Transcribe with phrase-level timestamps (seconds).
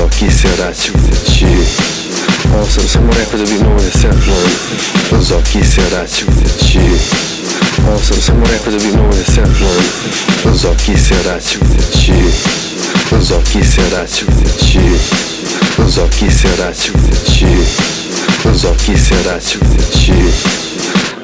[0.00, 1.46] Zoki se vraćajući
[2.54, 4.08] Ovo sam samo rekao da bi mogo da se
[5.20, 6.80] Zoki se vraćajući
[7.88, 9.42] Ovo sam samo rekao da bi mogo da se
[10.54, 12.12] Zoki se vraćajući
[13.20, 14.80] Zoki se vraćajući
[15.86, 17.46] Zoki se vraćajući
[18.54, 20.12] Zoki se vraćajući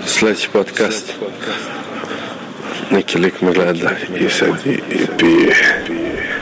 [0.07, 1.13] Sledeći podcast.
[2.91, 3.91] Neki lik me gleda
[4.21, 5.83] i sad i, i pije.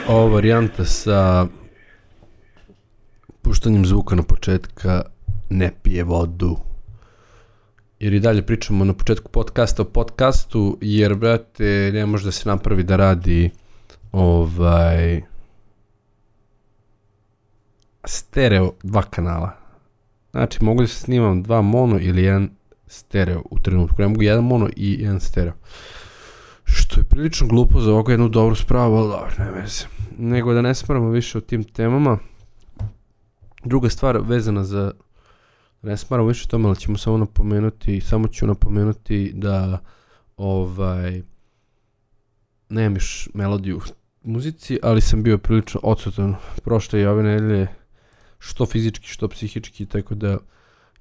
[0.08, 1.46] Ova varijanta sa
[3.44, 5.02] puštanjem zvuka na početka
[5.50, 6.56] ne pije vodu.
[8.00, 12.48] Jer i dalje pričamo na početku podcasta o podcastu, jer, brate, ne može da se
[12.48, 13.50] napravi da radi
[14.12, 15.22] ovaj
[18.04, 19.52] stereo dva kanala.
[20.30, 22.50] Znači, mogu da se snimam dva mono ili jedan
[22.86, 24.02] stereo u trenutku.
[24.02, 25.54] Ne mogu jedan mono i jedan stereo.
[26.64, 29.84] Što je prilično glupo za ovako jednu dobru spravu, ali dobro, ne veze.
[30.18, 32.18] Nego da ne smaramo više o tim temama.
[33.64, 34.92] Druga stvar vezana za
[35.82, 39.78] ne smaramo više tome, ali ćemo samo napomenuti, samo ću napomenuti da
[40.36, 41.22] ovaj
[42.68, 43.80] nemam još melodiju
[44.22, 46.34] muzici, ali sam bio prilično odsutan
[46.64, 47.66] prošle i ove nedelje,
[48.38, 50.38] što fizički, što psihički, tako da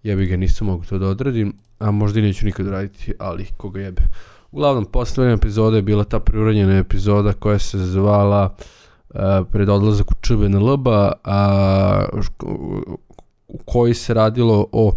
[0.04, 3.82] jebi ga nisam mogu to da odradim, a možda i neću nikad raditi, ali koga
[3.82, 4.02] jebe.
[4.52, 8.66] Uglavnom, poslednja epizoda je bila ta priuranjena epizoda koja se zvala uh,
[9.52, 10.88] pred odlazak u ČBNLB,
[11.24, 12.06] a
[13.48, 14.94] u kojoj se radilo o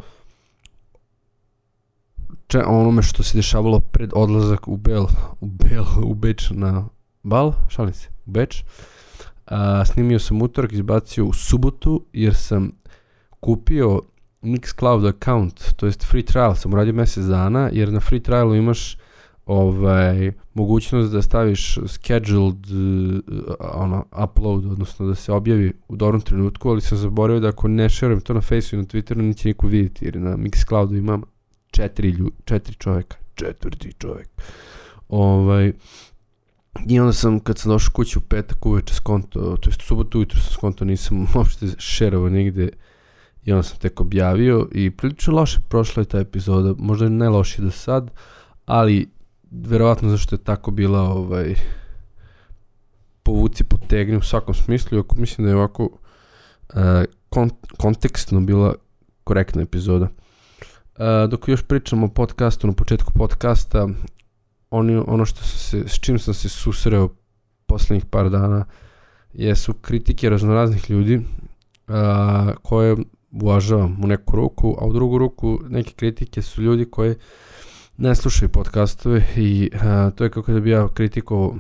[2.49, 5.07] če, onome što se dešavalo pred odlazak u Bel,
[5.41, 6.85] u Bel, u Beč na
[7.23, 8.65] bal, šalim se, u Beč.
[9.47, 12.73] A, snimio sam utorak, izbacio u subotu, jer sam
[13.41, 14.01] kupio
[14.43, 18.99] Mixcloud account, to jest free trial, sam uradio mesec dana, jer na free trialu imaš
[19.47, 23.21] ovaj, mogućnost da staviš scheduled uh,
[23.59, 27.89] ono, upload, odnosno da se objavi u dobrom trenutku, ali sam zaboravio da ako ne
[27.89, 31.23] šerujem to na Facebooku i na Twitteru, neće niko vidjeti, jer na Mixcloudu imam
[31.71, 34.29] četiri, lju, četiri čoveka, četvrti čovek.
[35.09, 35.73] Ovaj,
[36.87, 40.41] I onda sam, kad sam došao kući u petak uveče skonto, to jest subotu ujutro
[40.41, 42.69] sam skonto, nisam uopšte šerovao nigde
[43.45, 47.65] i onda sam tek objavio i prilično loše prošla je ta epizoda, možda ne lošije
[47.65, 48.11] do sad,
[48.65, 49.16] ali
[49.65, 51.55] verovatno zašto je tako bila ovaj
[53.23, 56.81] povuci potegni u svakom smislu, ako mislim da je ovako uh,
[57.29, 58.75] kont kontekstno bila
[59.25, 60.05] korektna epizoda.
[60.05, 63.89] Uh, dok još pričamo o podcastu, na početku podcasta,
[64.71, 67.09] oni, ono što se, s čim sam se susreo
[67.67, 68.65] poslednjih par dana
[69.33, 71.25] jesu kritike raznoraznih ljudi uh,
[72.63, 72.97] koje
[73.31, 77.15] uvažavam u neku ruku, a u drugu ruku neke kritike su ljudi koji
[77.99, 81.57] ne slušaju podcastove i a, to je kako da bi ja kritikovao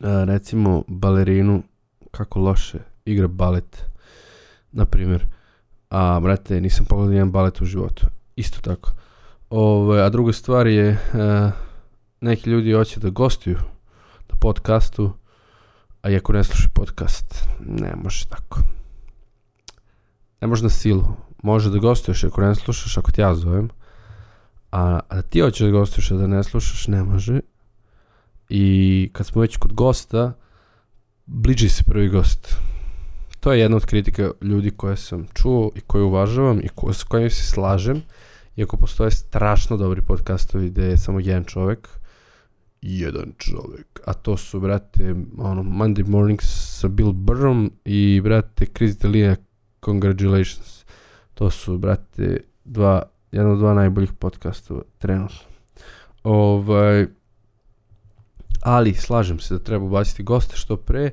[0.00, 1.62] recimo balerinu
[2.10, 3.84] kako loše igra balet
[4.72, 5.26] na primjer
[5.90, 8.06] a brate nisam pogledao jedan balet u životu.
[8.36, 8.92] Isto tako.
[9.50, 11.50] Ove, a druga stvar je a,
[12.20, 13.56] neki ljudi hoće da gostuju
[14.28, 15.12] na podcastu
[16.02, 18.60] a iako ne slušaju podcast ne može tako.
[20.40, 21.04] Ne može na silu.
[21.42, 23.70] Može da gostuješ ako ne slušaš ako ti ja zovem
[24.70, 27.40] a, a da ti hoćeš da gostuješ, a da ne slušaš, ne može.
[28.48, 30.32] I kad smo već kod gosta,
[31.26, 32.56] bliži se prvi gost.
[33.40, 37.02] To je jedna od kritika ljudi koje sam čuo i koje uvažavam i ko, s
[37.02, 38.02] kojim se slažem.
[38.56, 41.88] Iako postoje strašno dobri podcastovi gde je samo jedan čovek,
[42.82, 46.44] jedan čovek, a to su, brate, ono, Monday Mornings
[46.80, 49.36] sa Bill Burrom i, brate, Chris D'Elia,
[49.84, 50.84] Congratulations.
[51.34, 53.02] To su, brate, dva
[53.32, 55.38] jedan od dva najboljih podcasta trenutno.
[56.22, 57.06] Ovaj,
[58.62, 61.10] ali slažem se da treba ubaciti goste što pre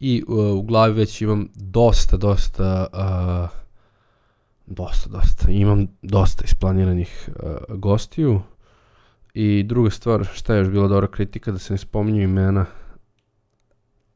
[0.00, 3.58] i uh, u glavi već imam dosta, dosta uh,
[4.66, 8.40] dosta, dosta, imam dosta isplaniranih uh, gostiju
[9.34, 12.66] i druga stvar, šta je još bila dobra kritika, da se ne spominju imena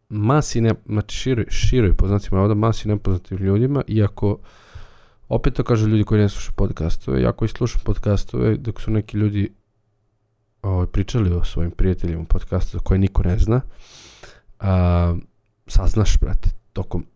[0.08, 4.38] masi ne, znači široj, široj poznacima, ovdje masi nepoznatim ljudima, iako uh,
[5.28, 7.22] Opet to kažu ljudi koji ne slušaju podcastove.
[7.22, 9.54] Ja koji slušam podcastove, dok su neki ljudi
[10.62, 13.60] ovaj, pričali o svojim prijateljima podcastu koje niko ne zna,
[14.60, 15.16] a,
[15.66, 17.06] saznaš, brate, tokom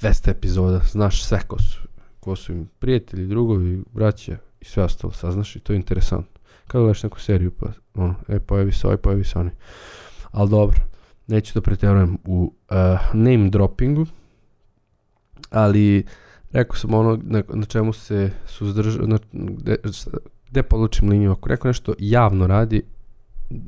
[0.00, 1.80] 200 epizoda, znaš sve ko su,
[2.20, 6.40] ko su im prijatelji, drugovi, braće i sve ostalo, saznaš i to je interesantno.
[6.66, 9.50] Kada gledaš neku seriju, pa ono, e, pojavi se ovaj, pojavi se oni.
[10.30, 10.80] Ali dobro,
[11.26, 12.76] neću da preterujem u uh,
[13.14, 14.06] name droppingu,
[15.50, 16.04] ali
[16.52, 19.76] Rekao sam ono na, na čemu se suzdrža, na, gde,
[20.50, 21.32] gde podlučim liniju.
[21.32, 22.82] Ako neko nešto javno radi,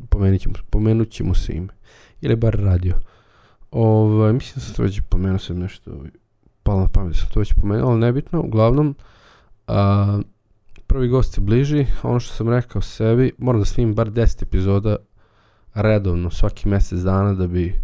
[0.09, 1.73] pomenut ćemo, pomenut ćemo se ime.
[2.21, 2.95] Ili bar radio.
[3.71, 6.11] Ovaj, mislim da sam to već pomenuo sam nešto, ovaj,
[6.63, 8.95] palo na pamet, da sam to već pomenuo, ali nebitno, uglavnom,
[9.67, 10.21] a,
[10.87, 14.97] prvi gost se bliži, ono što sam rekao sebi, moram da snimim bar 10 epizoda
[15.75, 17.81] redovno, svaki mjesec dana da bi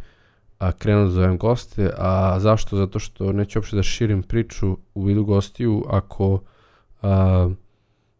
[0.60, 2.76] a, krenuo da zovem goste, a zašto?
[2.76, 6.40] Zato što neću uopšte da širim priču u vidu gostiju ako
[7.02, 7.50] a,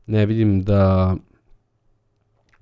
[0.07, 1.17] ne vidim da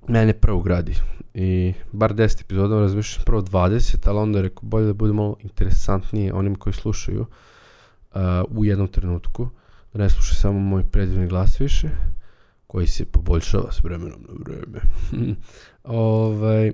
[0.09, 0.95] mene prvo gradi.
[1.35, 6.33] I bar 10 epizoda razmišljam prvo 20, ali onda rekao bolje da bude malo interesantnije
[6.33, 9.49] onim koji slušaju uh, u jednom trenutku.
[9.93, 11.89] Da ne slušaju samo moj predivni glas više,
[12.67, 14.81] koji se poboljšava s vremenom na vreme.
[15.85, 16.73] ovaj,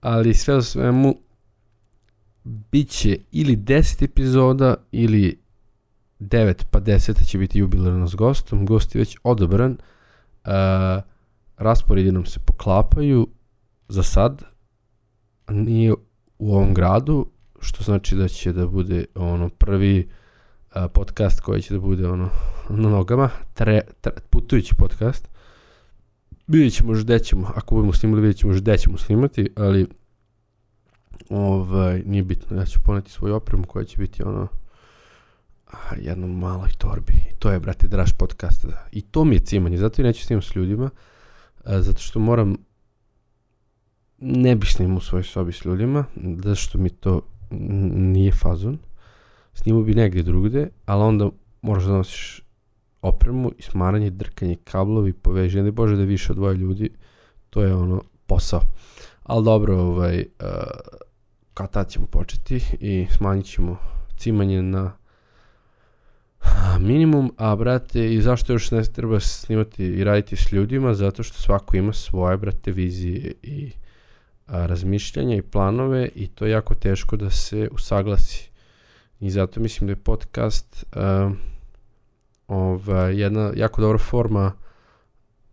[0.00, 1.16] ali sve u svemu
[2.46, 5.38] bit će ili 10 epizoda ili
[6.20, 8.66] 9 pa 10 će biti jubilarno s gostom.
[8.66, 9.72] Gost je već odobran.
[9.72, 10.50] Uh,
[11.56, 13.28] rasporedi nam se poklapaju
[13.88, 14.42] za sad
[15.48, 15.92] nije
[16.38, 17.26] u ovom gradu,
[17.60, 20.08] što znači da će da bude ono prvi
[20.76, 22.28] uh, podcast koji će da bude ono
[22.68, 25.28] na nogama, tre, tre, putujući podcast.
[26.46, 29.86] Vidjet ćemo gde ćemo, ako budemo snimali, vidjet ćemo gde ćemo snimati, ali
[31.30, 34.48] ovaj, nije bitno, ja ću poneti svoju opremu koja će biti ono
[35.66, 37.12] a, jednom maloj torbi.
[37.12, 38.66] I to je, brate, draž podcast.
[38.92, 40.90] I to mi je cimanje, zato i neću snimati s ljudima,
[41.64, 42.56] a, zato što moram
[44.18, 46.04] ne bih snimao u svojoj sobi s ljudima,
[46.36, 47.20] zato što mi to
[47.94, 48.78] nije fazon.
[49.54, 51.30] Snimao bi negdje drugde, ali onda
[51.62, 52.42] moraš da nosiš
[53.02, 56.90] opremu i smaranje, drkanje kablovi, poveži, ne bože da više od dvoje ljudi,
[57.50, 58.60] to je ono posao.
[59.22, 60.46] Ali dobro, ovaj, uh,
[61.56, 63.76] kad tad ćemo početi i smanjit ćemo
[64.16, 64.92] cimanje na
[66.80, 71.38] minimum, a brate, i zašto još ne treba snimati i raditi s ljudima, zato što
[71.38, 73.72] svako ima svoje, brate, vizije i
[74.46, 78.50] a, razmišljanja i planove i to je jako teško da se usaglasi.
[79.20, 81.30] I zato mislim da je podcast a,
[82.48, 84.52] ova, jedna jako dobra forma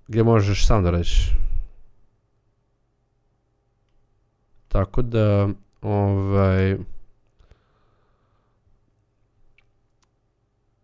[0.08, 1.30] gdje možeš sam da radiš.
[4.68, 5.50] Tako da,
[5.84, 6.78] ovaj,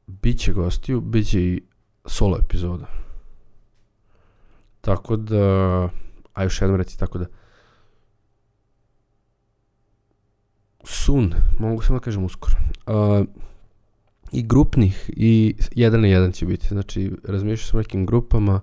[0.08, 1.62] bit će gostiju, bit će i
[2.06, 2.86] solo epizoda.
[4.82, 5.90] Tako da,
[6.34, 7.26] a još jednom reci, tako da,
[10.84, 12.56] soon, mogu samo da kažem uskoro.
[12.88, 13.26] Uh,
[14.32, 16.68] I grupnih, i jedan na jedan će biti.
[16.68, 18.62] Znači, razmišljam sam nekim grupama,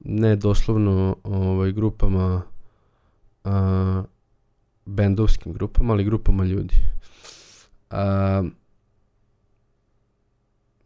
[0.00, 2.42] ne doslovno ovaj, grupama,
[3.44, 4.04] uh,
[4.86, 6.74] bendovskim grupama, ali grupama ljudi.
[7.90, 8.46] Uh,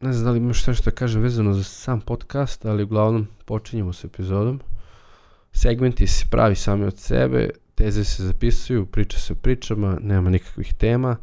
[0.01, 3.27] ne znam da li imaš sve što da kažem vezano za sam podcast, ali uglavnom
[3.45, 4.61] počinjemo s epizodom.
[5.53, 10.75] Segmenti se pravi sami od sebe, teze se zapisuju, priča se o pričama, nema nikakvih
[10.75, 11.17] tema.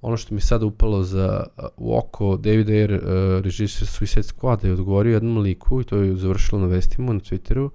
[0.00, 4.72] Ono što mi sada upalo za u oko, David Ayer, uh, režisir Suicide Squad, je
[4.72, 7.70] odgovorio jednom liku i to je završilo na vestima na Twitteru.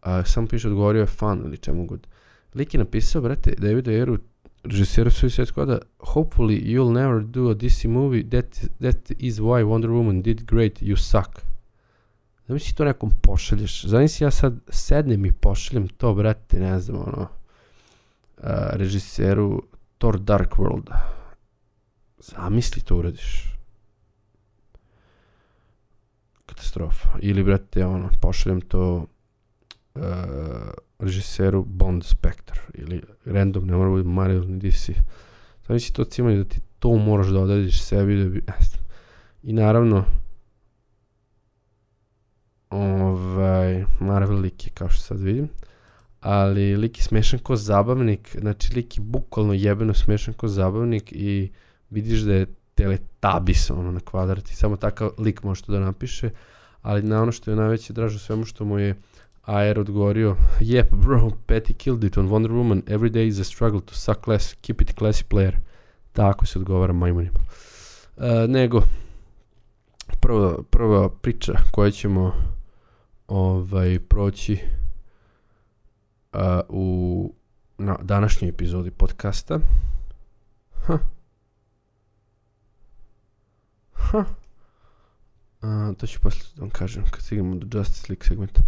[0.00, 2.06] A samo piše odgovorio je fan ili čemu god.
[2.56, 4.18] Lik je napisao, brate, David Ayeru,
[4.64, 9.90] režisiru Suicide Squada, hopefully you'll never do a DC movie, that, that is why Wonder
[9.90, 11.42] Woman did great, you suck.
[12.48, 13.84] Zamisli to nekom pošalješ.
[13.84, 17.28] Zamisli ja sad sednem i pošaljem to, brate, ne znam, ono,
[18.72, 19.62] režiseru
[19.98, 20.90] Thor Dark World.
[22.18, 23.52] Zamisli to uradiš.
[26.46, 27.08] Katastrofa.
[27.22, 29.06] Ili, brate, ono, pošaljem to
[29.94, 30.02] uh,
[30.98, 32.60] režiseru Bond Spectre.
[32.74, 34.90] Ili random, ne mora biti Mario ni DC.
[35.68, 38.42] Zamisli to cimanje da ti to moraš da odrediš sebi da bi...
[39.42, 40.04] I naravno,
[42.70, 45.48] ovaj, Marvel lik je kao što sad vidim
[46.26, 51.52] ali lik je smešan ko zabavnik, znači lik je bukvalno jebeno smešan ko zabavnik i
[51.90, 56.30] vidiš da je teletabis ono na kvadrat i samo takav lik može to da napiše,
[56.82, 58.94] ali na ono što je najveće dražo svemu što mu je
[59.46, 63.80] Ayer odgovorio, yep bro, Patty killed it on Wonder Woman, every day is a struggle
[63.80, 65.54] to suck less, keep it classy player.
[66.12, 67.40] Tako se odgovara majmunima.
[68.16, 68.82] Uh, nego,
[70.20, 72.32] prva, prva priča koju ćemo
[73.28, 74.58] ovaj, proći
[76.32, 77.32] uh, u
[77.78, 79.60] na današnjoj epizodi podcasta.
[80.86, 80.98] Ha.
[83.92, 84.24] Ha.
[85.62, 88.62] Uh, to ću posle da vam kažem kad stignemo do Justice League segmenta.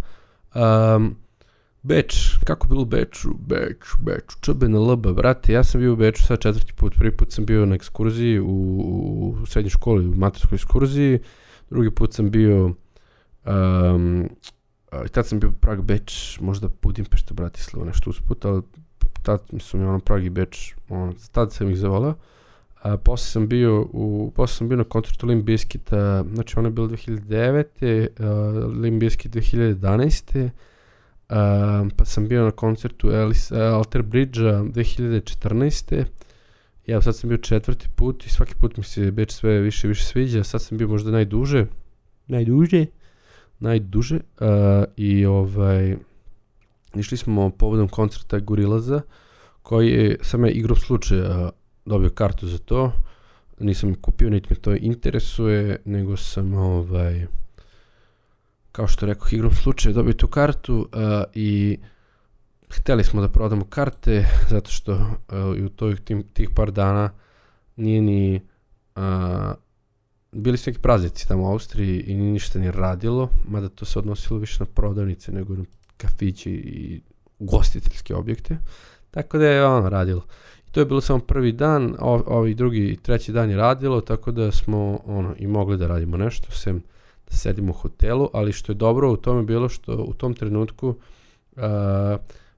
[0.55, 1.15] Um,
[1.83, 3.29] Beč, kako bilo Beču?
[3.39, 7.17] Beč, Beč, čebe na LB, brate, ja sam bio u Beču sad četvrti put, prvi
[7.17, 8.45] put sam bio na ekskurziji u,
[9.41, 11.19] u srednjoj školi, u materskoj ekskurziji,
[11.69, 12.65] drugi put sam bio
[13.45, 14.29] um,
[14.91, 18.61] Uh, tad sam bio Prag Beč, možda Budimpešta, Bratislava, nešto usput, ali
[19.23, 22.13] tad su mi ono Prag i Beč, ono, tad sam ih zavolao.
[22.81, 26.71] A, posle sam bio u, posle sam bio na koncertu Limp Bizkita, znači ono je
[26.71, 28.07] bilo 2009.
[28.19, 30.43] Uh, Limp Bizkit 2011.
[31.29, 36.05] Uh, pa sam bio na koncertu Alice, uh, Alter Bridge-a 2014.
[36.87, 40.05] Ja sad sam bio četvrti put i svaki put mi se Beč sve više više
[40.05, 40.43] sviđa.
[40.43, 41.65] Sad sam bio možda najduže.
[42.27, 42.85] Najduže?
[43.59, 44.15] Najduže.
[44.15, 44.47] Uh,
[44.95, 45.97] I ovaj,
[46.95, 49.01] išli smo povodom koncerta Gorillaza,
[49.61, 51.49] koji je, sam je igrom slučaja
[51.89, 52.91] dobio kartu za to.
[53.59, 57.25] Nisam kupio, niti me to interesuje, nego sam ovaj,
[58.71, 60.87] kao što rekao, igrom slučaja dobio tu kartu uh,
[61.33, 61.77] i
[62.69, 67.11] hteli smo da prodamo karte, zato što uh, u toj, tim, tih par dana
[67.75, 68.41] nije ni
[68.95, 69.01] uh,
[70.31, 73.99] bili su neki praznici tamo u Austriji i nije ništa ni radilo, mada to se
[73.99, 75.63] odnosilo više na prodavnice nego na
[75.97, 77.01] kafići i
[77.39, 78.57] gostiteljske objekte.
[79.11, 80.25] Tako da je ono radilo.
[80.71, 84.51] To je bilo samo prvi dan, ovaj drugi i treći dan je radilo, tako da
[84.51, 86.79] smo ono, i mogli da radimo nešto, sem
[87.29, 90.87] da sedimo u hotelu, ali što je dobro u tome bilo što u tom trenutku
[90.87, 91.63] uh,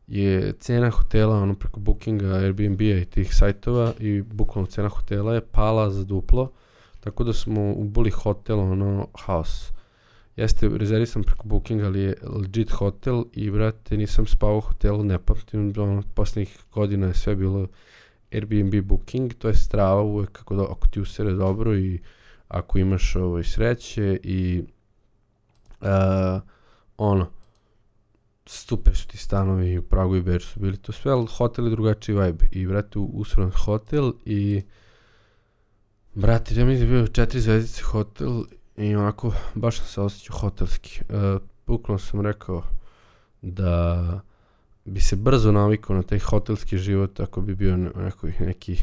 [0.07, 5.41] je cena hotela ono preko bookinga Airbnb-a i tih sajtova i bukvalno cena hotela je
[5.41, 6.51] pala za duplo,
[6.99, 9.71] tako da smo uboli hotel ono house
[10.35, 15.19] jeste rezervisan preko bookinga, ali je legit hotel i, brate, nisam spao u hotelu, ne
[15.19, 17.67] pamtim, ono, poslednjih godina je sve bilo
[18.33, 21.99] Airbnb booking, to je strava uvek kako da, ako ti usere dobro i
[22.47, 24.63] ako imaš ovaj, sreće i
[25.81, 25.87] uh,
[26.97, 27.27] ono,
[28.45, 31.71] super su ti stanovi u Pragu i Beču su bili to sve, ali hotel je
[31.71, 34.61] drugačiji vibe i brate, usran hotel i
[36.13, 38.43] brate, ja mi je bio četiri zvezdice hotel
[38.77, 41.01] I onako, baš sam se osjećao hotelski.
[41.09, 42.63] E, bukvalno sam rekao
[43.41, 44.19] da
[44.85, 48.77] bi se brzo navikao na taj hotelski život ako bi bio neko, neki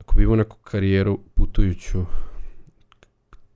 [0.00, 2.04] ako bi imao neku karijeru putujuću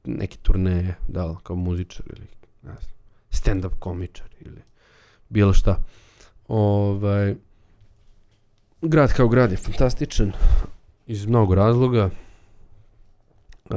[0.04, 2.26] neke turneje, da li, kao muzičar ili
[2.62, 2.92] ne znam,
[3.30, 4.62] stand-up komičar ili
[5.28, 5.76] bilo šta.
[6.48, 7.34] Ovaj,
[8.82, 10.32] grad kao grad je fantastičan
[11.06, 12.10] iz mnogo razloga.
[13.70, 13.76] Uh,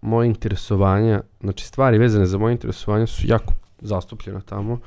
[0.00, 4.78] moje interesovanja, znači stvari vezane za moje interesovanja su jako zastupljene tamo.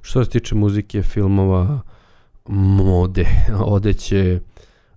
[0.00, 1.80] Što se tiče muzike, filmova,
[2.48, 3.26] mode,
[3.76, 4.40] odeće,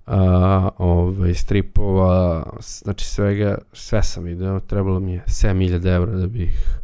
[0.06, 6.82] a, ovaj, stripova, znači svega, sve sam video, trebalo mi je 7000 evra da bih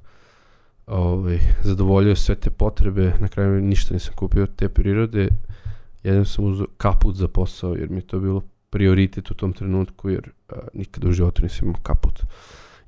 [0.87, 5.29] ovaj, zadovoljio sve te potrebe, na kraju ništa nisam kupio te prirode,
[6.03, 10.09] jednom sam uzeo kaput za posao, jer mi je to bilo prioritet u tom trenutku,
[10.09, 12.23] jer a, nikada u životu nisam imao kaput.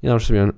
[0.01, 0.51] I našto sam jedan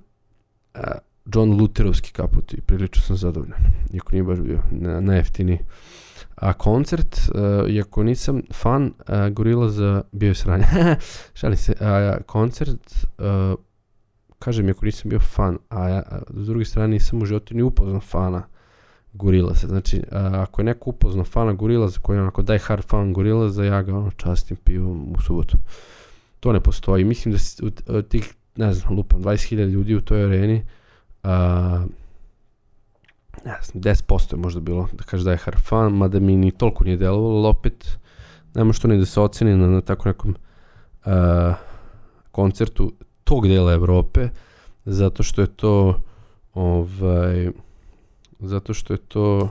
[0.76, 0.82] uh,
[1.26, 3.60] John Luterovski kaput i prilično sam zadovoljan.
[3.94, 4.60] Iako nije baš bio
[5.02, 5.60] na, jeftini.
[6.36, 10.66] A koncert, uh, iako nisam fan uh, Gorila za bio je sranje.
[11.34, 13.60] Šalim se, uh, koncert, uh,
[14.40, 18.02] kažem, iako nisam bio fan, a ja, s druge strane nisam u životu ni upoznao
[18.02, 18.44] fana
[19.14, 19.68] Gorillaza.
[19.68, 23.64] Znači, uh, ako je neko upoznao fana Gorillaza, koji je onako die hard fan Gorillaza,
[23.64, 25.58] ja ga ono častim pivom u subotu.
[26.40, 27.04] To ne postoji.
[27.04, 27.40] Mislim da
[27.98, 30.64] od tih ne znam, lupam, 20.000 ljudi u toj areni,
[31.24, 31.86] a,
[33.46, 36.84] ne znam, 10% je možda bilo, da kaže da je Harfan, mada mi ni toliko
[36.84, 37.98] nije delovalo, ali opet
[38.54, 40.36] nema što ni da se oceni na, na tako nekom
[41.06, 41.54] a,
[42.32, 42.92] koncertu
[43.24, 44.30] tog dela Evrope,
[44.86, 46.02] zato što je to
[46.54, 47.52] ovaj,
[48.40, 49.50] zato što je to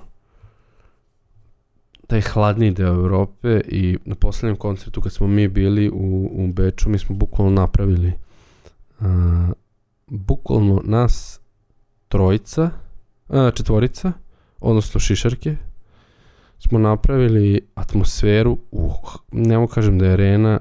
[2.06, 6.88] taj hladni deo Evrope i na poslednjem koncertu kad smo mi bili u, u Beču,
[6.88, 8.12] mi smo bukvalno napravili
[9.00, 9.06] uh,
[10.06, 11.39] bukvalno nas
[12.10, 12.70] trojica,
[13.28, 14.12] uh, četvorica,
[14.60, 15.56] odnosno šišarke,
[16.58, 18.92] smo napravili atmosferu, uh,
[19.32, 20.60] ne mogu kažem da je arena,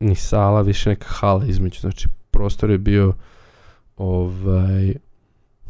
[0.00, 3.14] ni sala, više neka hala između, znači prostor je bio
[3.96, 4.84] ovaj,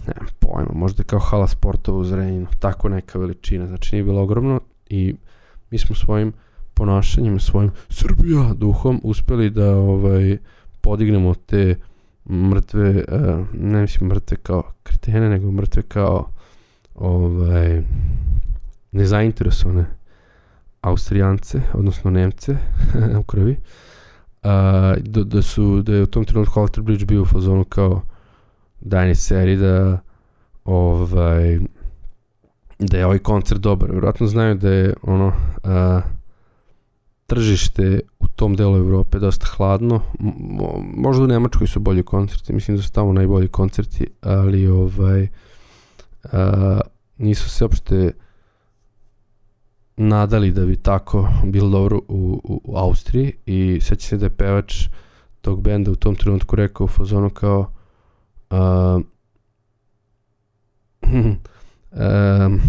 [0.07, 4.61] ne pojma, možda kao hala sportova u Zrenjinu, tako neka veličina, znači nije bilo ogromno
[4.87, 5.15] i
[5.71, 6.33] mi smo svojim
[6.75, 10.37] ponašanjem, svojim Srbija duhom uspeli da ovaj
[10.81, 11.77] podignemo te
[12.31, 16.29] mrtve, uh, ne mislim mrtve kao kretene, nego mrtve kao
[16.95, 17.83] ovaj,
[18.93, 19.85] nezainteresovane
[20.81, 22.57] Austrijance, odnosno Nemce
[23.21, 23.57] u krvi.
[24.43, 24.51] Uh,
[25.01, 28.03] da, da, su, da je u tom trenutku Alter Bridge bio u fazonu kao
[28.81, 29.99] dajni seri da
[30.65, 31.59] ovaj
[32.79, 33.91] da je ovaj koncert dobar.
[33.91, 36.03] Vjerojatno znaju da je ono uh,
[37.27, 40.01] tržište u tom delu Evrope dosta hladno.
[40.97, 45.29] Možda u Nemačkoj su bolji koncerti, mislim da su tamo najbolji koncerti, ali ovaj
[46.33, 46.81] a,
[47.19, 48.13] nisu se uopšte
[49.97, 54.31] nadali da bi tako bilo dobro u, u, u Austriji i seća se da je
[54.31, 54.89] pevač
[55.41, 57.61] tog benda u tom trenutku rekao u fazonu kao
[58.51, 59.03] uh,
[62.47, 62.61] um,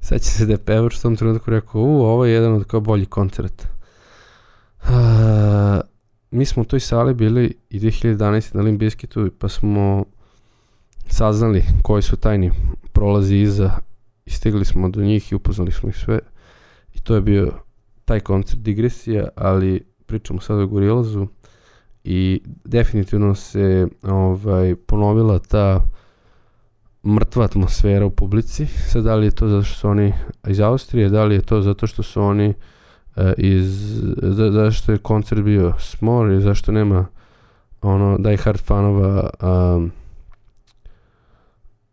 [0.00, 2.80] seća se da je pevač u tom trenutku rekao u, ovo je jedan od kao
[2.80, 3.75] bolji koncert
[4.88, 5.80] uh,
[6.30, 8.54] mi smo u toj sali bili i 2011.
[8.54, 10.04] na Limp Bizkitu pa smo
[11.08, 12.50] saznali koji su tajni
[12.92, 13.70] prolazi iza
[14.24, 16.18] i stigli smo do njih i upoznali smo ih sve
[16.94, 17.52] i to je bio
[18.04, 21.26] taj koncert digresija, ali pričamo sad o Gorillazu
[22.04, 25.80] i definitivno se ovaj, ponovila ta
[27.06, 28.66] mrtva atmosfera u publici.
[28.66, 30.12] Sad da li je to zato što su oni
[30.48, 32.54] iz Austrije, da li je to zato što su oni uh,
[33.38, 37.06] iz, za, zašto je koncert bio smor i zašto nema
[37.82, 39.92] ono die hard fanova um,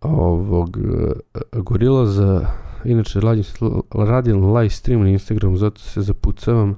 [0.01, 2.47] ovog uh, gorila za
[2.85, 3.43] inače radim,
[3.91, 6.75] radim live stream na Instagramu zato se zapucavam.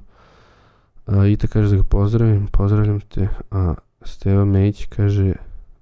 [1.06, 3.28] A, i te kaže da ga pozdravim pozdravljam te.
[3.50, 5.32] A Steva Mejić kaže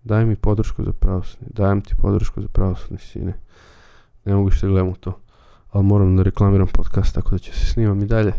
[0.04, 3.38] daj mi podršku za pravosudni dajem ti podršku za pravosudni sine.
[4.24, 5.23] Ne mogu što gledam to
[5.74, 8.32] ali moram da reklamiram podcast tako da će se snimam i dalje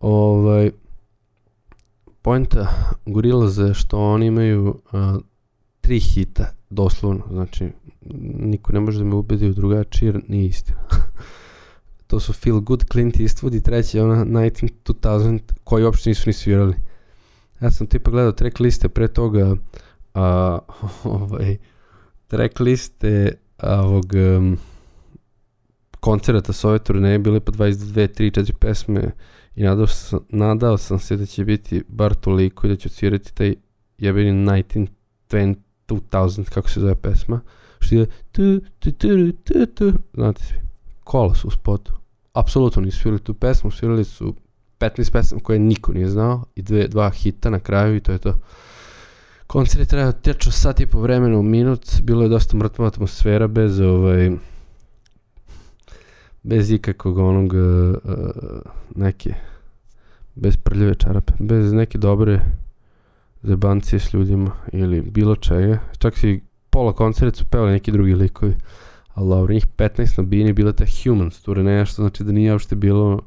[0.00, 0.70] ovaj
[2.22, 2.68] poenta
[3.06, 5.18] gorila za što oni imaju a,
[5.80, 7.68] tri hita doslovno, znači
[8.38, 10.78] niko ne može da me ubedi u drugačije nije istina.
[12.06, 16.32] to su Feel Good, Clint Eastwood i treći je ona 19 koji uopšte nisu ni
[16.32, 16.74] svirali.
[17.60, 19.56] Ja sam tipa gledao track liste pre toga
[20.14, 20.58] a,
[21.04, 21.56] ovaj,
[22.26, 24.04] track liste ovog
[24.38, 24.58] um,
[26.06, 29.10] koncerata s ove turneje bile po 22, 3, 4 pesme
[29.56, 33.34] i nadao sam, nadao sam se da će biti bar toliko i da će svirati
[33.34, 33.54] taj
[33.98, 35.56] jebeni 1920
[35.88, 37.40] 2000, kako se zove pesma,
[37.80, 40.56] što je tu, tu, tu, tu, tu, znate svi,
[41.04, 41.92] kola su u spotu.
[42.32, 44.34] Apsolutno nisu svirali tu pesmu, svirali su
[44.78, 48.18] 15 pesma koje niko nije znao i dve, dva hita na kraju i to je
[48.18, 48.34] to.
[49.46, 53.80] Koncert je trajao tečo sat i po vremena minut, bilo je dosta mrtva atmosfera bez
[53.80, 54.30] ovaj
[56.46, 57.94] bez ikakvog onog uh,
[58.94, 59.34] neke
[60.34, 62.40] bez prljave čarape, bez neke dobre
[63.42, 65.78] zebancije s ljudima ili bilo čega.
[65.98, 68.54] Čak si pola koncerta su pevali neki drugi likovi.
[69.14, 72.76] Ali dobro, njih 15 na bini bila ta Humans turneja, što znači da nije uopšte
[72.76, 73.20] bilo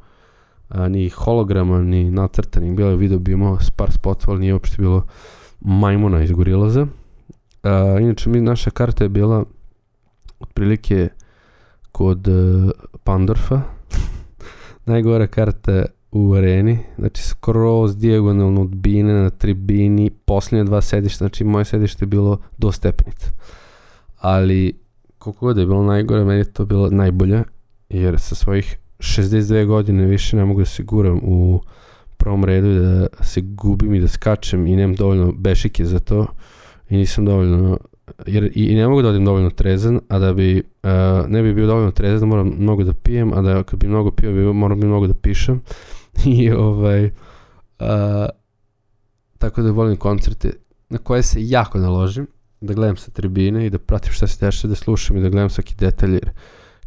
[0.69, 2.75] a, ni holograma, ni nacrtanih.
[2.75, 3.89] Bilo video bi imao par
[4.27, 5.05] ali nije uopšte bilo
[5.61, 6.87] majmuna iz Gorilaza.
[7.63, 9.45] A, inače, mi, naša karta je bila
[10.39, 11.09] otprilike
[11.91, 12.71] kod uh,
[13.03, 13.61] Pandorfa.
[14.85, 21.43] Najgora karta u areni, znači skroz dijagonalno od bine na tribini, posljednje dva sedišta, znači
[21.43, 23.29] moje sedište je bilo do stepenica.
[24.17, 24.79] Ali
[25.17, 27.43] koliko god je bilo najgore, meni je to bilo najbolje,
[27.89, 31.61] jer sa svojih 62 godine više ne mogu da se guram u
[32.17, 36.27] prvom redu da se gubim i da skačem i nemam dovoljno bešike za to
[36.89, 37.77] i nisam dovoljno
[38.27, 40.89] jer i, ne mogu da odim dovoljno trezan, a da bi uh,
[41.29, 44.31] ne bi bio dovoljno trezan, moram mnogo da pijem, a da kad bi mnogo pio,
[44.31, 45.61] bi, moram bi mnogo da pišem
[46.25, 47.09] I ovaj,
[47.79, 48.27] a,
[49.37, 50.51] tako da volim koncerte
[50.89, 52.27] na koje se jako naložim,
[52.61, 55.49] da gledam sa tribine i da pratim šta se dešava, da slušam i da gledam
[55.49, 56.31] svaki detalj, jer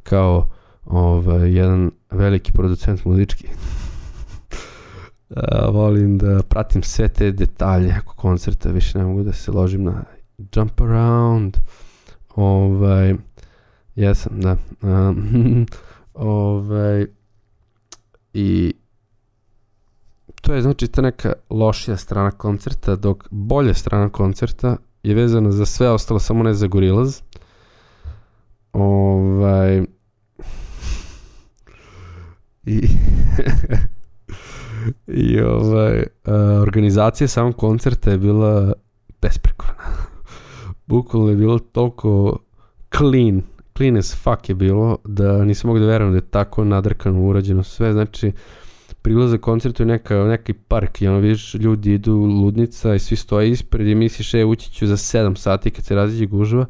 [0.03, 0.51] kao
[0.85, 3.47] ovaj, jedan veliki producent muzički.
[5.37, 9.85] a, volim da pratim sve te detalje ako koncerta, više ne mogu da se ložim
[9.85, 10.05] na
[10.57, 11.59] jump around,
[12.35, 13.14] ovaj,
[13.94, 15.66] jesam, da, um,
[16.14, 17.07] ovaj,
[18.35, 18.74] i
[20.40, 25.66] to je znači ta neka lošija strana koncerta, dok bolja strana koncerta je vezana za
[25.66, 27.20] sve ostalo, samo ne za Gorillaz.
[28.72, 29.83] Ovaj...
[32.64, 32.88] I...
[35.07, 38.72] I ovaj, a, organizacija samog koncerta je bila
[39.22, 40.12] besprekorna.
[40.92, 42.38] Bukvalno je bilo toliko
[42.96, 43.42] clean,
[43.76, 47.62] clean as fuck je bilo, da nisam mogu da verujem da je tako nadrkano urađeno
[47.62, 48.33] sve, znači
[49.02, 53.50] prilaza koncertu je neka, neki park i ono vidiš ljudi idu ludnica i svi stoje
[53.50, 56.66] ispred i misliš e ući ću za 7 sati kad se raziđe gužva.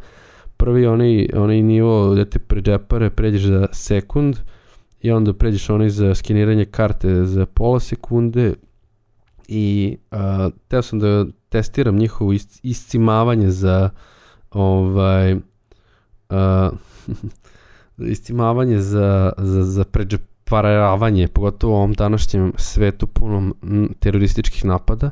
[0.56, 4.36] Prvi onaj, onaj nivo da te pređepare pređeš za sekund
[5.00, 8.54] i onda pređeš onaj za skeniranje karte za pola sekunde
[9.48, 13.90] i a, teo sam da testiram njihovo is, iscimavanje za
[14.52, 15.36] ovaj
[16.28, 16.70] a,
[17.98, 23.54] iscimavanje za, za, za pređep, paravanje, pogotovo u ovom današnjem svetu punom
[23.98, 25.10] terorističkih napada,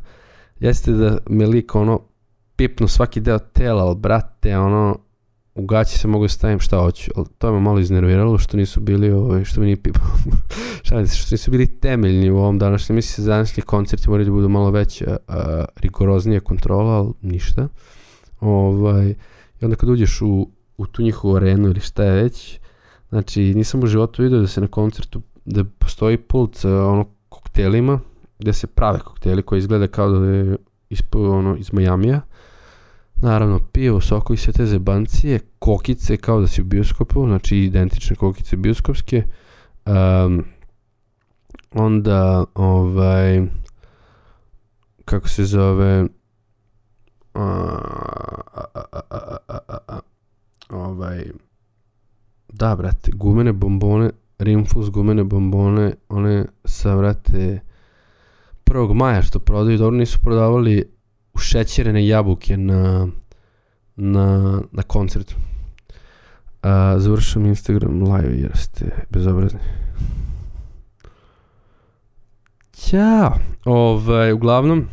[0.61, 2.01] jeste da me lik ono
[2.57, 4.99] pipnu svaki deo tela, ali brate, ono
[5.55, 8.81] u gaći se mogu da stavim šta hoću, ali to me malo iznerviralo što nisu
[8.81, 10.01] bili, ovaj, što mi nije pipa,
[10.89, 14.33] šalim se, što nisu bili temeljni u ovom današnjem, mislim se današnji koncerti moraju da
[14.33, 17.69] budu malo veća, a, rigoroznija kontrola, ali ništa.
[18.41, 19.15] Ovaj,
[19.61, 22.61] I onda kad uđeš u, u tu njihovu arenu ili šta je već,
[23.09, 28.01] znači nisam u životu vidio da se na koncertu, da postoji pult sa ono koktelima,
[28.39, 30.57] gde se prave kokteli koji izgleda kao da je
[30.91, 32.21] ispo, ono, iz Majamija,
[33.23, 38.57] Naravno, pivo, sokovi, sve te zebancije, kokice kao da si u bioskopu, znači identične kokice
[38.57, 39.23] bioskopske.
[39.87, 40.45] Um,
[41.71, 43.47] onda, ovaj,
[45.05, 46.07] kako se zove,
[50.71, 51.25] ovaj,
[52.49, 57.61] da, brate, gumene bombone, Rimfus gumene bombone, one sa, brate,
[58.65, 58.95] 1.
[58.95, 60.85] maja što prodaju, dobro nisu prodavali
[61.35, 63.09] ušećerene jabuke na,
[63.97, 65.35] na, na koncertu.
[66.63, 69.61] A, završam Instagram live jer ste bezobrazni.
[72.73, 73.35] Ćao!
[73.65, 74.89] Ovaj, uglavnom,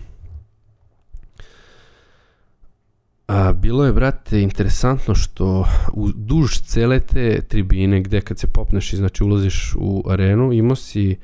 [3.27, 8.93] A, bilo je, brate, interesantno što u duž cele te tribine gde kad se popneš
[8.93, 11.17] i znači ulaziš u arenu, imao si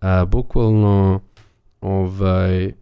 [0.00, 1.20] a, bukvalno
[1.80, 2.72] ovaj,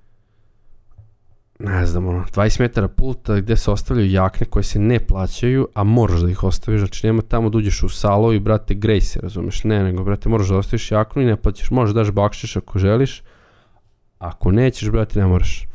[1.58, 5.84] ne znam, ono, 20 metara pulta gde se ostavljaju jakne koje se ne plaćaju, a
[5.84, 9.20] moraš da ih ostaviš, znači nema tamo da uđeš u salo i brate grej se,
[9.20, 12.56] razumeš, ne, nego brate moraš da ostaviš jaknu i ne plaćaš, možeš da daš bakšiš
[12.56, 13.22] ako želiš,
[14.18, 15.66] ako nećeš, brate, ne moraš,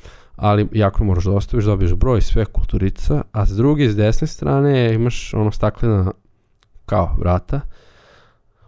[0.44, 4.94] ali jaknu moraš da ostaviš, dobiješ broj sve kulturica, a s druge, s desne strane
[4.94, 6.12] imaš ono staklena
[6.86, 7.62] kao vrata,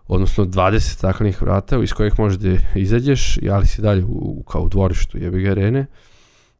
[0.08, 4.70] odnosno 20 staklenih vrata iz kojih možeš da izađeš, ali si dalje u, kao u
[4.70, 5.86] dvorištu jebi ga arene,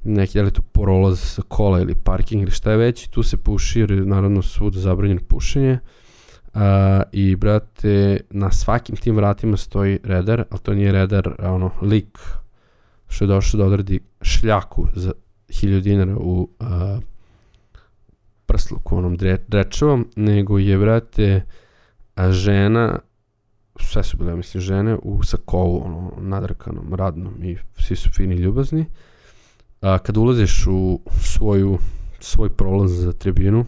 [0.04, 3.38] neki, je li to prolaz sa kola ili parking ili šta je već, tu se
[3.38, 5.80] puši jer je naravno svuda zabranjeno pušenje.
[6.54, 6.62] Uh,
[7.12, 12.20] I, brate, na svakim tim vratima stoji redar, ali to nije redar, a ono, lik
[13.16, 15.12] što je došao da odradi šljaku za
[15.48, 16.68] 1000 dinara u uh,
[18.46, 21.46] prsluku, onom dre, drečevom, nego je, brate,
[22.16, 23.00] a žena,
[23.80, 28.86] sve su bile, mislim, žene u sakovu, ono, nadrkanom, radnom i svi su fini ljubazni.
[29.82, 31.78] A, kad ulaziš u svoju,
[32.20, 33.66] svoj prolaz za tribinu,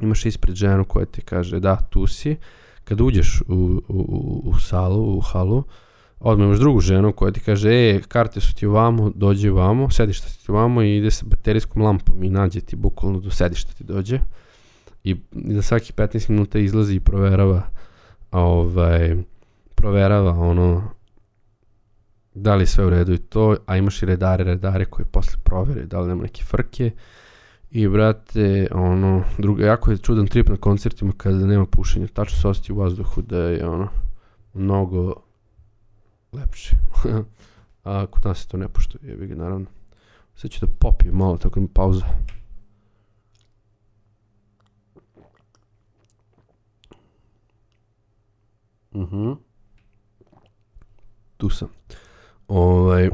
[0.00, 2.36] imaš ispred ženu koja ti kaže da, tu si.
[2.84, 5.64] Kad uđeš u, u, u salu, u halu,
[6.20, 10.28] odmah imaš drugu ženu koja ti kaže, e, karte su ti ovamo, dođe ovamo, sedišta
[10.28, 14.20] ti ovamo i ide sa baterijskom lampom i nađe ti bukvalno do sedišta ti dođe.
[15.04, 17.62] I za svakih 15 minuta izlazi i proverava
[18.30, 19.16] ovaj,
[19.74, 20.90] proverava ono
[22.34, 25.86] da li sve u redu i to, a imaš i redare, redare koji posle provere
[25.86, 26.90] da li nema neke frke.
[27.70, 32.06] I brate, ono, drugo, jako je čudan trip na koncertima kada nema pušenja.
[32.06, 33.88] Tačno se osjeti u vazduhu da je ono,
[34.54, 35.25] mnogo
[36.32, 36.76] lepše.
[37.84, 39.66] a kod nas se to ne poštuje, jebi ga naravno.
[40.34, 42.06] Sad ću da popijem malo, tako da pauza.
[48.94, 49.02] Mhm.
[49.02, 49.36] Uh -huh.
[51.36, 51.68] Tu sam.
[52.48, 53.10] Ovaj,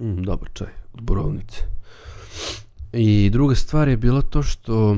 [0.00, 1.56] mm, dobar čaj od borovnice.
[2.92, 4.96] I druga stvar je bila to što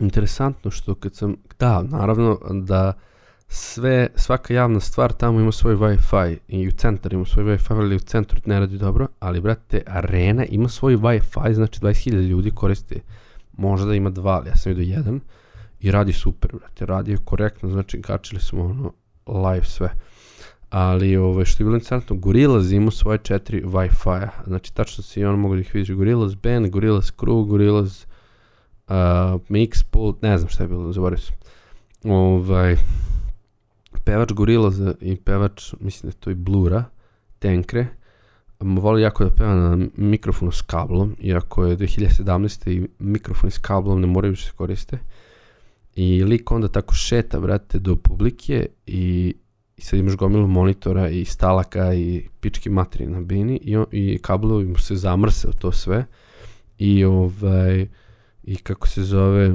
[0.00, 2.92] interesantno što kad sam, da, naravno da
[3.48, 7.96] sve, svaka javna stvar tamo ima svoj Wi-Fi i u centar ima svoj Wi-Fi, ali
[7.96, 13.00] u centru ne radi dobro, ali brate, arena ima svoj Wi-Fi, znači 20.000 ljudi koriste,
[13.56, 15.20] možda ima dva, ali ja sam vidio jedan
[15.80, 18.92] i radi super, brate, radi je korektno, znači kačili smo ono
[19.26, 19.90] live sve
[20.70, 25.38] ali ovaj, što je bilo interesantno, Gorillaz ima svoje četiri Wi-Fi-a, znači tačno si on
[25.38, 28.04] mogu da ih vidiš, Gorillaz Band, Gorillaz Crew, Gorillaz
[28.88, 28.94] uh,
[29.48, 31.36] Mixpult, ne znam šta je bilo, zaboravio sam.
[32.04, 32.76] Ovaj,
[34.08, 36.84] pevač Gorillaza i pevač, mislim da je to i Blura,
[37.38, 37.86] Tenkre,
[38.60, 42.70] voli jako da peva na mikrofonu s kablom, iako je 2017.
[42.70, 44.98] i mikrofoni s kablom ne moraju više se koriste.
[45.94, 49.34] I lik onda tako šeta, brate, do publike i
[49.78, 54.18] i sad imaš gomilu monitora i stalaka i pički materi na bini i, on, i
[54.22, 56.04] kablovi mu se zamrse to sve
[56.78, 57.86] i ovaj
[58.44, 59.52] i kako se zove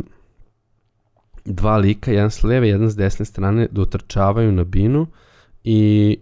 [1.46, 5.08] dva lika, jedan s leve, jedan s desne strane dotrčavaju na binu
[5.64, 6.18] i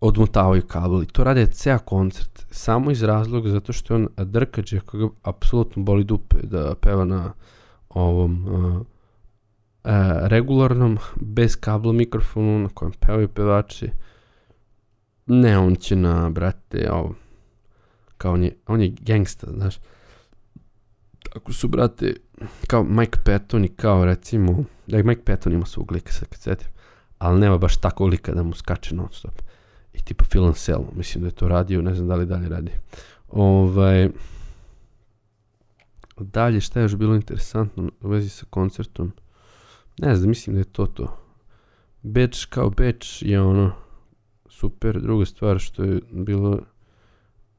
[0.00, 4.74] odmotavaju kabel i to rade ceo koncert samo iz razloga zato što je on drkađ
[4.74, 7.32] ako ga apsolutno boli dupe da peva na
[7.88, 8.86] ovom uh,
[9.84, 13.90] e, regularnom, bez kabla mikrofonu na kojem pevaju pevači.
[15.26, 17.14] Ne, on će na, brate, ovo,
[18.16, 19.78] kao on je, on je gangsta, znaš.
[21.36, 22.16] Ako su, brate,
[22.66, 26.68] kao Mike Patton i kao, recimo, da Mike Patton ima svog lika, sad kad setim,
[27.18, 29.42] ali nema baš takvog lika da mu skače non stop.
[29.92, 32.70] I tipa Phil Anselmo, mislim da je to radio, ne znam da li dalje radi.
[33.28, 34.10] Ovaj,
[36.16, 39.12] dalje, šta je još bilo interesantno u vezi sa koncertom?
[39.98, 41.16] Ne znam, mislim da je to to.
[42.02, 43.72] Beč kao beč je ono
[44.48, 45.00] super.
[45.00, 46.60] Druga stvar što je bilo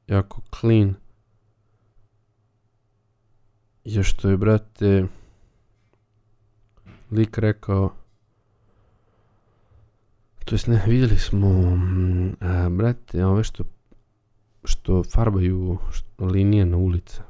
[0.08, 0.94] jako clean
[3.86, 5.06] je što je, brate,
[7.12, 7.94] lik rekao
[10.46, 13.64] to jest ne, vidjeli smo mm, a, brate, ove što
[14.64, 17.22] što farbaju što, linije na ulice.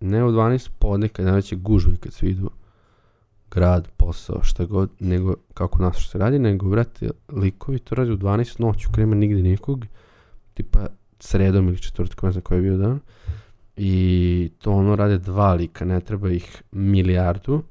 [0.00, 2.50] Ne u 12 podne kad najveće gužve kad svi idu
[3.50, 8.10] grad, posao, šta god, nego kako nas što se radi, nego, brate, likovi to radi
[8.10, 9.84] u 12 noću, krema nigde nikog,
[10.54, 10.86] tipa
[11.18, 13.00] sredom ili četvrtkom, ne znam koji je bio dan,
[13.76, 17.62] i to ono rade dva lika, ne treba ih milijardu,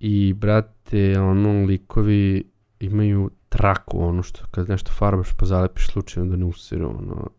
[0.00, 2.44] i, brate, ono, likovi
[2.80, 7.30] imaju traku, ono što, kad nešto farbaš pa zalepiš slučajno da ne usiru, ono,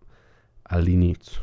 [0.64, 1.42] alinicu.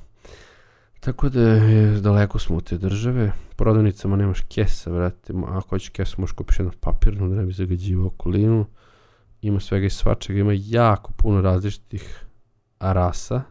[1.00, 6.20] Tako da je, daleko smo od te države, prodavnicama nemaš kesa, vrati, ako hoćeš kesu
[6.20, 8.66] možeš kupiš jednu papirnu da ne bi zagađivao okolinu,
[9.42, 12.24] ima svega i svačega, ima jako puno različitih
[12.80, 13.42] rasa,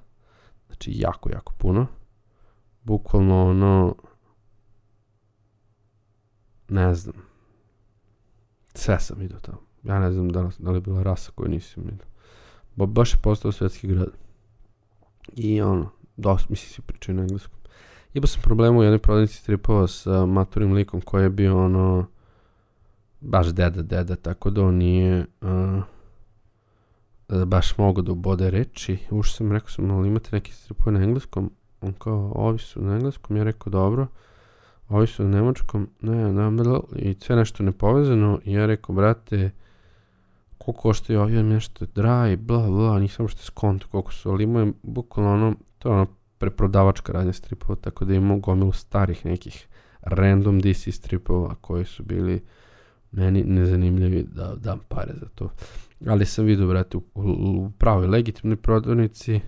[0.68, 1.88] znači jako, jako puno,
[2.84, 3.96] bukvalno ono,
[6.70, 7.16] ne znam,
[8.74, 11.84] sve sam vidio tamo, ja ne znam da da li je bila rasa koju nisam
[11.84, 12.08] vidio,
[12.76, 14.10] ba, baš je postao svetski grad,
[15.34, 17.60] i ono, dosta, mislim, svi pričaju na engleskom.
[18.14, 22.06] Imao sam problemu u jednoj prodavnici stripova sa maturim likom koji je bio ono,
[23.22, 25.84] baš deda, deda, tako da on nije uh,
[27.46, 28.98] baš mogo da ubode reči.
[29.12, 31.52] Ušao sam, rekao sam, ali imate neki stripove na engleskom?
[31.84, 34.08] On kao, ovi su na engleskom, ja rekao, dobro.
[34.90, 38.40] Ovi su na nemačkom, ne, ne, i sve nešto nepovezano.
[38.46, 39.52] I ja rekao, brate,
[40.58, 45.34] koliko košta ovi, nešto dry, bla, bla, nisam što skonto koliko su, ali imaju bukvalno
[45.34, 49.68] ono, to je ono preprodavačka radnja stripova, tako da imamo gomilu starih nekih
[50.02, 52.44] random DC stripova koji su bili
[53.12, 55.50] meni nezanimljivi da dam pare za to.
[56.08, 59.40] Ali sam vidio, brate, u, u, u pravoj legitimnoj prodavnici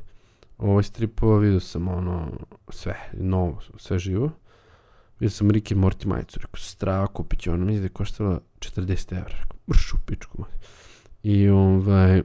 [0.58, 2.32] ovoj stripova, vidio sam ono
[2.70, 4.32] sve, novo, sve živo.
[5.20, 9.36] Vidio sam Rick Morty majicu, rekao, strava kupit ću, ono mi je koštala 40 evra,
[9.42, 10.46] rekao, mršu pičku.
[11.24, 12.22] I ovaj,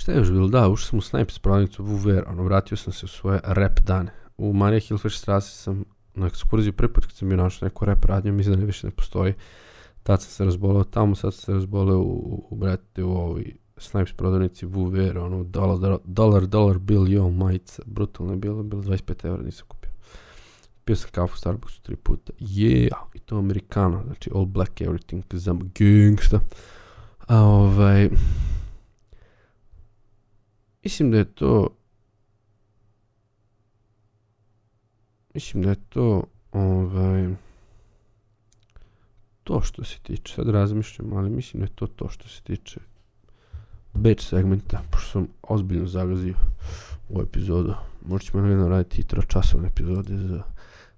[0.00, 0.48] Šta je još bilo?
[0.48, 4.12] Da, ušao sam u Snipes prodavnicu Vuver, ono, vratio sam se u svoje rap dane.
[4.38, 5.84] U Marija Hilfer Strasse sam
[6.14, 8.86] na ekskurziju prvi put kad sam bio našao neku rap radnju, mislim da ne više
[8.86, 9.34] ne postoji.
[10.02, 13.56] Tad sam se razboleo tamo, sad sam se razboleo u, u, u brate, u ovoj
[13.80, 19.26] Snipes prodavnici Vuver, ono, dolar, dolar, dolar bill, jo, majica, brutalno je bilo, bilo 25
[19.26, 19.90] evra, nisam kupio.
[20.84, 25.22] Pio sam kafu u Starbucksu tri puta, yeah, i to amerikano, znači all black everything,
[25.30, 26.40] cause I'm a gangsta.
[27.26, 28.08] A ovaj,
[30.82, 31.76] Mislim da je to
[35.34, 37.28] Mislim da je to ovaj
[39.44, 42.80] to što se tiče, sad razmišljam, ali mislim da je to to što se tiče
[43.94, 46.34] batch segmenta, pošto sam ozbiljno zagazio
[47.08, 47.74] u epizodu.
[48.06, 50.42] Možda ćemo jedno raditi i tročasovne epizode za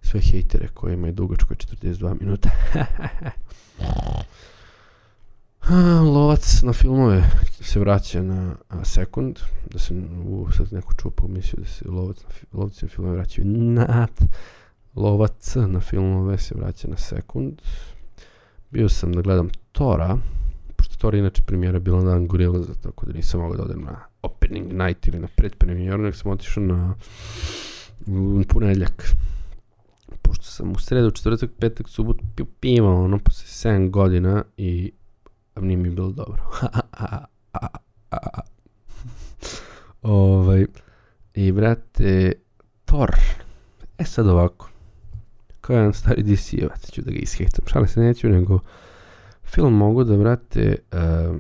[0.03, 2.51] sve hejtere koji imaju dugačko 42 minuta.
[6.15, 9.39] Lovac na filmove se vraća na sekund,
[9.71, 9.95] da se
[10.27, 14.07] u, sad neko čuo pomislio da se lovac na, lovci na filmove vraćaju na
[14.95, 17.61] lovac na filmove se vraća na sekund.
[18.71, 20.19] Bio sam da gledam Tora,
[20.83, 24.01] pošto Tora inače premijera bila na dan Gorilla, tako da nisam mogao da odem na
[24.23, 26.95] opening night ili na predpremjeru, nek sam otišao na
[28.49, 29.15] ponedljak
[30.23, 34.93] pošto sam u sredu, četvrtak, petak, subot pio piva, ono, posle 7 godina i
[35.61, 36.43] nije mi bilo dobro.
[40.03, 40.67] ovaj,
[41.35, 42.33] I brate,
[42.85, 43.11] Thor.
[43.99, 44.69] E sad ovako.
[45.61, 47.65] Kao jedan stari DC-evac ću da ga ishejtam.
[47.67, 48.59] Šalim se neću, nego
[49.55, 51.37] film mogu da, brate, uh,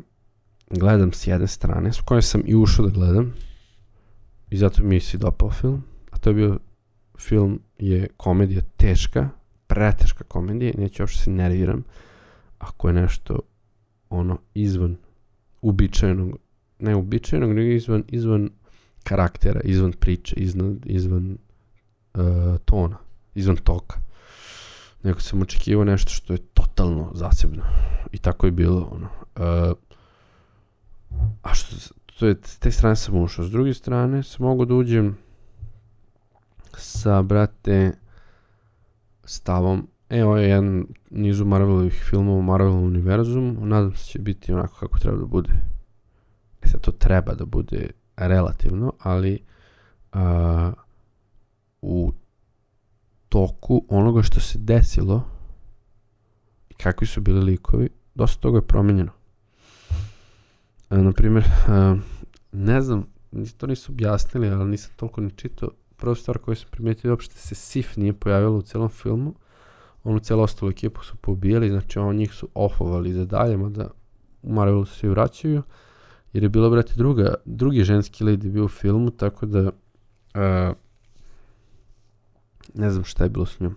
[0.70, 3.34] gledam s jedne strane, s kojoj sam i ušao da gledam.
[4.50, 5.82] I zato mi se dopao film.
[6.10, 6.58] A to je bio
[7.18, 9.28] film je komedija teška,
[9.66, 11.84] preteška komedija, neću uopšte se nerviram
[12.62, 13.38] ako je nešto
[14.10, 14.96] ono izvan
[15.62, 16.38] uobičajenog,
[16.78, 18.50] ne uobičajenog, nego izvan, izvan
[19.02, 21.38] karaktera, izvan priče, izvan, izvan
[22.14, 22.22] uh,
[22.64, 22.96] tona,
[23.34, 24.00] izvan toka.
[25.02, 27.62] Nego sam očekivao nešto što je totalno zasebno.
[28.12, 28.88] I tako je bilo.
[28.92, 29.08] Ono.
[29.36, 29.76] Uh,
[31.42, 31.76] a što,
[32.18, 33.44] to je, s te strane sam ušao.
[33.44, 35.16] S druge strane sam mogu da uđem
[36.76, 37.92] sa, brate,
[39.24, 39.88] stavom.
[40.10, 43.66] E, ovo je jedan nizu Marvelovih filmova u Marvel univerzumu.
[43.66, 45.52] Nadam se će biti onako kako treba da bude.
[46.62, 49.42] E sad, to treba da bude relativno, ali
[50.12, 50.72] a,
[51.82, 52.12] u
[53.32, 55.22] toku onoga što se desilo
[56.70, 59.12] i kakvi su bili likovi, dosta toga je promenjeno.
[60.90, 61.96] E, naprimjer, e,
[62.52, 63.06] ne znam,
[63.56, 65.70] to nisu objasnili, ali nisam toliko ni čitao.
[65.96, 69.34] Prva stvar koju sam primetio je uopšte se Sif nije pojavila u celom filmu.
[70.04, 73.88] Onu celu ostalu ekipu su pobijali, znači on njih su offovali za dalje, mada
[74.42, 75.62] u Marvelu se vraćaju.
[76.32, 80.76] Jer je bila, brate, druga, drugi ženski lead je bio u filmu, tako da uh,
[82.74, 83.76] ne znam šta je bilo s njom.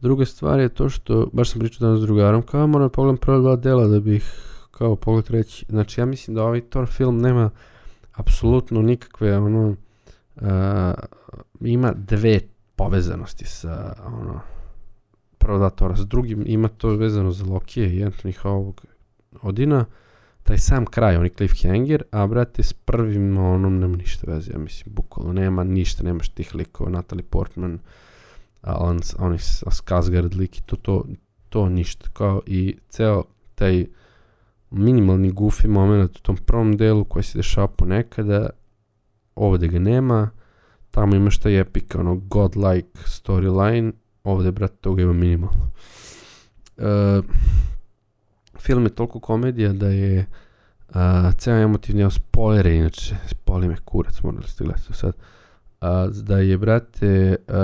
[0.00, 3.16] Druga stvar je to što, baš sam pričao danas s drugarom, kao moram da pogledam
[3.16, 4.32] prva dva dela da bih
[4.70, 5.66] kao pogled reći.
[5.68, 7.50] Znači ja mislim da ovaj Thor film nema
[8.12, 10.44] apsolutno nikakve ono uh,
[11.60, 12.40] ima dve
[12.76, 14.40] povezanosti sa ono
[15.38, 18.84] prvo da Thora, s drugim ima to vezano za Lokije i Anthony Howard
[19.42, 19.84] Odina,
[20.42, 24.94] taj sam kraj, oni cliffhanger, a brate s prvim onom nema ništa veze, ja mislim,
[24.94, 27.78] bukvalno nema ništa, nemaš tih likova, Natalie Portman,
[28.62, 31.04] Alan, oni Skarsgård lik i to, to,
[31.48, 33.24] to ništa, kao i ceo
[33.54, 33.86] taj
[34.70, 38.50] minimalni goofy moment u tom prvom delu koji se dešava ponekada,
[39.34, 40.30] ovde ga nema,
[40.90, 43.92] tamo imaš taj epic, ono, godlike storyline,
[44.24, 45.70] ovde, brate, toga ima minimalno.
[46.76, 47.24] Uh,
[48.60, 50.26] film je toliko komedija da je
[50.88, 50.94] uh,
[51.38, 55.12] ceo emotivni, evo spoilere, inače, spoli me kurac, morali ste gledati sad,
[55.80, 57.54] uh, da je, brate, uh,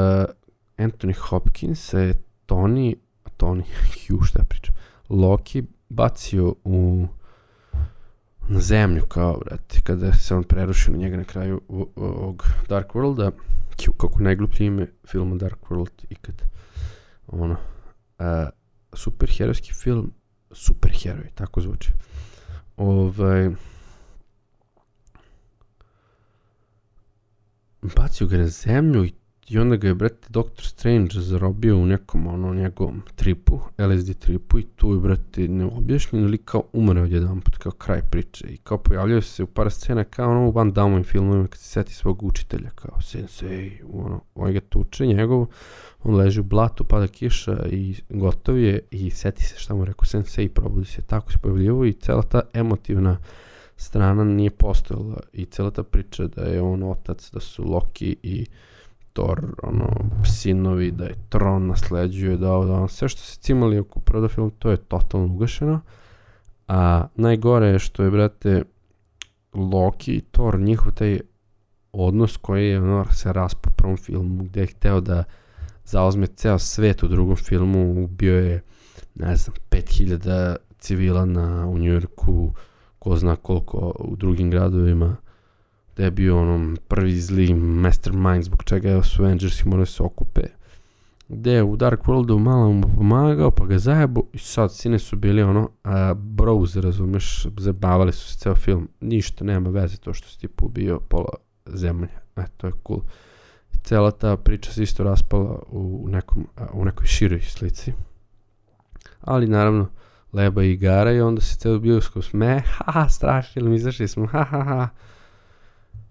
[0.78, 2.14] Anthony Hopkins se
[2.46, 2.94] Tony,
[3.36, 3.62] Tony,
[4.08, 4.74] Hugh, šta pričam,
[5.08, 7.06] Loki bacio u
[8.48, 11.60] na zemlju kao, brate, kada se on prerušio na njega na kraju
[11.96, 13.30] ovog Dark Worlda,
[13.96, 16.42] kako najgluplje ime filma Dark World ikad,
[17.26, 17.56] ono,
[18.18, 18.26] uh,
[18.92, 20.12] superherojski film,
[20.54, 21.92] superheroj, tako zvuči.
[22.76, 23.50] Ovaj,
[27.96, 29.12] bacio ga na zemlju i
[29.48, 34.58] I onda ga je, brate, Doctor Strange zarobio u nekom, ono, njegovom tripu, LSD tripu
[34.58, 38.46] i tu je, brate, neobjašnjeno ili kao umre od jedan put, kao kraj priče.
[38.48, 41.68] I kao pojavljaju se u par scena kao ono u Van Damme filmovima kad se
[41.68, 45.46] seti svog učitelja, kao sensei, ono, ovaj ga tuče njegov,
[46.02, 50.04] on leži u blatu, pada kiša i gotov je i seti se šta mu rekao
[50.04, 53.18] sensei, probudi se, tako se pojavljivo i cela ta emotivna
[53.76, 58.46] strana nije postojala i cela ta priča da je on otac, da su Loki i
[59.14, 59.88] Thor, ono,
[60.24, 64.28] sinovi, da je Tron nasleđuje, da ovo, da ono, sve što se cimali oko prvoda
[64.28, 65.80] film, to je totalno ugašeno.
[66.68, 68.62] A najgore je što je, brate,
[69.54, 71.20] Loki i Thor, njihov taj
[71.92, 75.24] odnos koji je ono, se raspo u prvom filmu, gde je hteo da
[75.84, 78.62] zauzme ceo svet u drugom filmu, ubio je,
[79.14, 82.52] ne znam, 5000 civila na, u Njujorku,
[82.98, 85.16] ko zna koliko u drugim gradovima
[85.96, 90.42] da je bio ono prvi zli mastermind zbog čega su Avengersi morali se okupe.
[91.28, 95.16] Gde je u Dark Worldu malo mu pomagao, pa ga zajebu i sad sine su
[95.16, 98.88] bili ono a, bros, razumeš, zabavali su se ceo film.
[99.00, 101.34] Ništa, nema veze to što si ti pobio pola
[101.66, 102.08] zemlje.
[102.36, 103.00] E, to je cool.
[103.74, 107.92] I cela ta priča se isto raspala u, nekom, u nekoj široj slici.
[109.20, 109.86] Ali naravno,
[110.32, 114.44] leba i igara i onda se ceo bioskop sme, ha, strašni film, izašli smo, ha,
[114.44, 114.88] ha, ha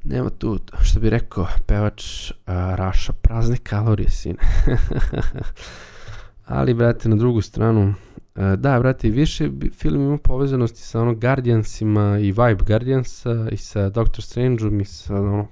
[0.03, 2.35] nema tu, što bi rekao, pevač uh,
[2.75, 4.39] Raša, prazne kalorije, sine.
[6.45, 7.93] Ali, brate, na drugu stranu,
[8.35, 13.89] uh, da, brate, više film ima povezanosti sa ono Guardiansima i Vibe Guardiansa i sa
[13.89, 15.47] Doctor Strangeom i sa ono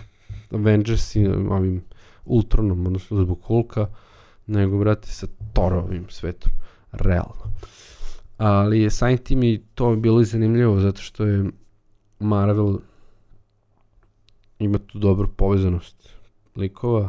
[0.54, 1.82] Avengers i ovim
[2.24, 3.86] Ultronom, odnosno zbog Hulka,
[4.46, 6.52] nego, brate, sa Thorovim svetom.
[6.92, 7.52] Realno.
[8.38, 11.44] Ali je samim tim i to bilo zanimljivo, zato što je
[12.18, 12.78] Marvel
[14.58, 16.08] ima tu dobru povezanost
[16.56, 17.08] likova,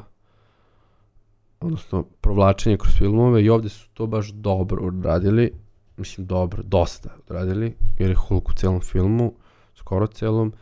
[1.59, 5.51] odnosno provlačenje kroz filmove i ovde su to baš dobro odradili,
[5.97, 9.33] mislim dobro, dosta odradili, jer je Hulk u celom filmu,
[9.75, 10.53] skoro celom,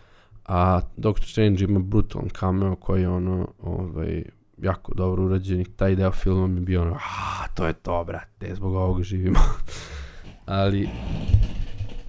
[0.45, 4.23] a Doctor Strange ima brutalan cameo koji je ono, ovaj,
[4.57, 8.55] jako dobro urađen i taj deo filma mi bio ono, a, to je to, brate,
[8.55, 9.39] zbog ovoga živimo.
[10.45, 10.89] Ali,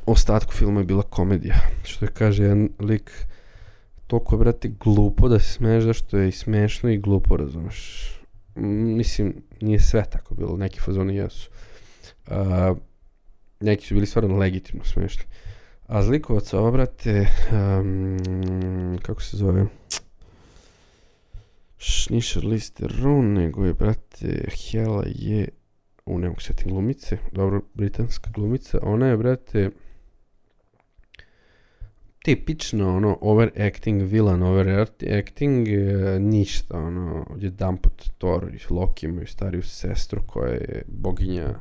[0.06, 3.26] ostatku filma je bila komedija, što je kaže jedan lik,
[4.06, 8.10] toliko je, brate, glupo da se smeješ zašto je i smešno i glupo, razumeš.
[8.54, 11.50] Mislim, nije sve tako bilo, neki fazoni jesu.
[12.26, 12.34] Uh,
[13.60, 15.24] neki su bili stvarno legitimno smešni.
[15.86, 19.66] A Zlikovac ova, brate, um, kako se zove?
[22.10, 25.48] nije Charlize Theron, nego je, brate, Hela je,
[26.06, 29.70] u ne mogu setim glumice, dobro, britanska glumica, ona je, brate,
[32.26, 39.62] tipično, ono, overacting, villain overacting, e, ništa, ono, jedan put Thor i Loki imaju stariju
[39.62, 41.54] sestru koja je boginja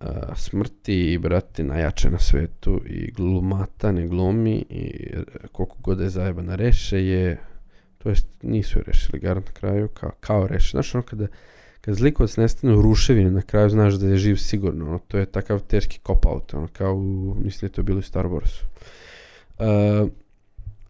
[0.00, 5.10] a, smrti i brate najjače na svetu i glumata ne glumi i
[5.52, 7.38] koliko god je zajebana reše je
[7.98, 10.70] to jest nisu je rešili garant na kraju kao, kao reše.
[10.70, 11.26] Znaš ono kada
[11.80, 15.26] kad zlikovac nestane u ruševini na kraju znaš da je živ sigurno ono, to je
[15.26, 18.64] takav teški cop out ono, kao u, mislim da je to bilo i Star Warsu
[19.58, 20.08] uh,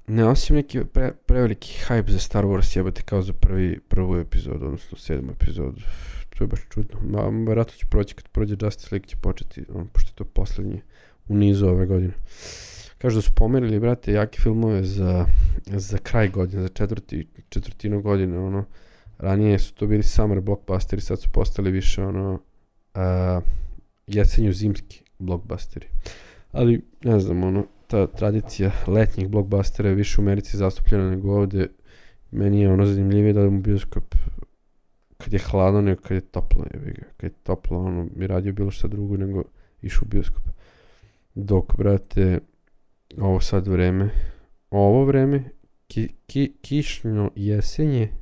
[0.07, 4.67] ne osim neki pre, preveliki hype za Star Wars jebate kao za prvi, prvu epizodu,
[4.67, 5.81] odnosno sedmu epizodu
[6.39, 7.01] to je baš čudno.
[7.03, 10.81] Ma, vjerojatno će proći, kad prođe Justice League će početi, on, pošto je to poslednji
[11.29, 12.13] u nizu ove godine.
[12.99, 15.27] Kažu da su pomerili, brate, jake filmove za,
[15.67, 18.65] za kraj godine, za četvrti, četvrtinu godine, ono,
[19.19, 22.41] ranije su to bili summer blockbusteri, sad su postali više, ono,
[22.95, 23.41] a,
[24.07, 25.87] jesenju zimski blockbusteri.
[26.53, 31.69] Ali, ne znam, ono, ta tradicija letnjih blockbustera je više u Americi zastupljena nego ovde.
[32.31, 34.15] Meni je ono zanimljivije da u bioskop
[35.19, 36.95] kad je hladno nego kad je toplo, je.
[37.17, 39.43] Kad je toplo, ono, bi radio bilo šta drugo nego
[39.83, 40.43] išao u bioskop.
[41.35, 42.41] Dok, brate,
[43.21, 44.11] ovo sad vreme,
[44.71, 45.45] ovo vreme,
[45.87, 48.13] ki, ki, kišnjo jesenje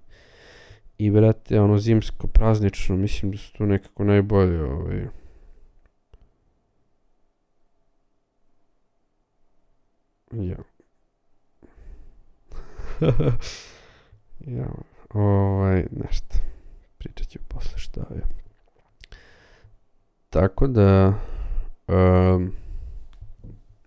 [0.99, 5.07] i, brate, ono, zimsko praznično, mislim da su to nekako najbolje, ovaj,
[10.33, 10.57] Ja.
[14.59, 14.69] ja,
[15.09, 16.37] ovaj, nešto
[16.99, 18.23] pričat ću posle šta je.
[20.31, 21.15] Tako da,
[21.89, 22.53] um,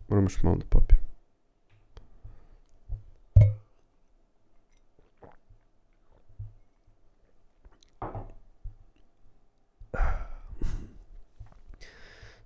[0.07, 1.08] moram još malo da popijem.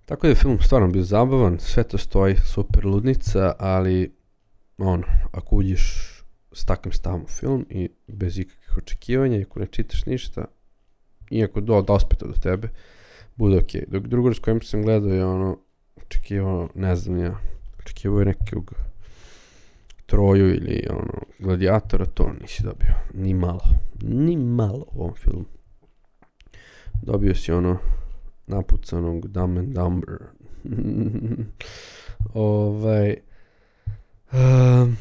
[0.06, 4.14] Tako da je film stvarno bio zabavan, sve to stoji, super ludnica, ali
[4.78, 6.14] ono, ako uđeš
[6.52, 10.44] s takvim stavom u film i bez ikakvih očekivanja, ako ne čitaš ništa,
[11.30, 12.68] iako do, dospeta do tebe,
[13.36, 13.80] bude okej.
[13.80, 13.90] Okay.
[13.90, 15.58] Dok drugo s kojim sam gledao je ono,
[15.96, 17.38] očekivao, ne znam ja,
[17.78, 18.74] očekivao je nekog
[20.06, 22.94] troju ili ono, gladijatora, to nisi dobio.
[23.14, 23.64] Ni malo.
[24.02, 25.44] Ni malo u ovom filmu.
[27.02, 27.78] Dobio si ono
[28.46, 30.18] napucanog Dumb and Dumber.
[32.34, 33.16] ovaj...
[34.32, 34.96] Um,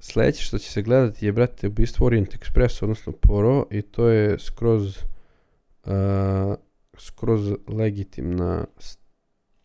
[0.00, 4.38] Sljedeće što će se gledati je, brate, ubistvo Orient Express, odnosno Poro, i to je
[4.38, 4.98] skroz,
[5.84, 6.54] uh,
[6.98, 8.64] skroz legitimna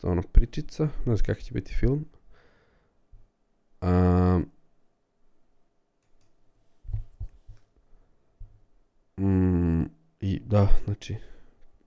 [0.03, 2.05] ono, pričica, ne znam kakav će biti film.
[3.81, 4.41] Uh,
[9.17, 9.83] mm,
[10.19, 11.15] I da, znači,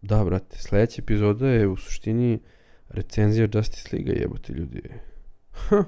[0.03, 2.39] da, brate, sljedeća epizoda je u suštini
[2.89, 4.83] recenzija Justice League, jebote ljudi.
[5.53, 5.85] Ha,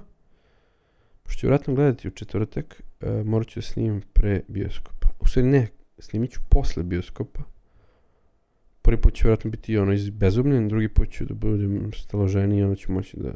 [1.23, 5.09] Pošto ću vratno gledati u četvrtak, uh, morat ću da snimim pre bioskopa.
[5.21, 7.41] U stvari ne, snimit ću posle bioskopa.
[8.83, 12.77] Prvi put ću vratno biti ono bezumljen, drugi put ću da budem staloženiji i onda
[12.77, 13.33] ću moći da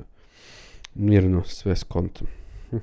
[0.95, 2.27] mirno sve skontam.
[2.71, 2.77] Hm.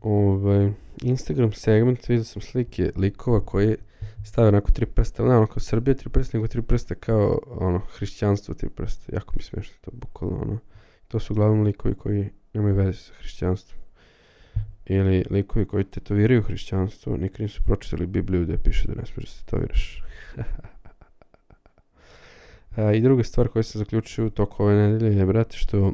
[0.00, 0.72] Ovaj,
[1.02, 3.76] Instagram segment, vidio sam slike likova koji
[4.24, 7.78] stave onako tri prsta, ne ono kao Srbija tri prsta, nego tri prsta kao ono,
[7.78, 9.14] hrišćanstvo tri prsta.
[9.14, 10.58] Jako mi smiješno to, bukvalno ono.
[11.08, 13.80] To su uglavnom likovi koji nemaju veze sa hrišćanstvom
[14.86, 19.30] ili likovi koji tetoviraju hrišćanstvo nikad nisu pročitali Bibliju gde piše da ne smiješ da
[19.30, 20.02] se tetoviraš.
[22.76, 25.92] A, I druga stvar koju sam zaključio u toku ove nedelje je, brate, što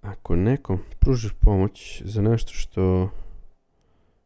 [0.00, 3.10] ako nekom pružiš pomoć za nešto što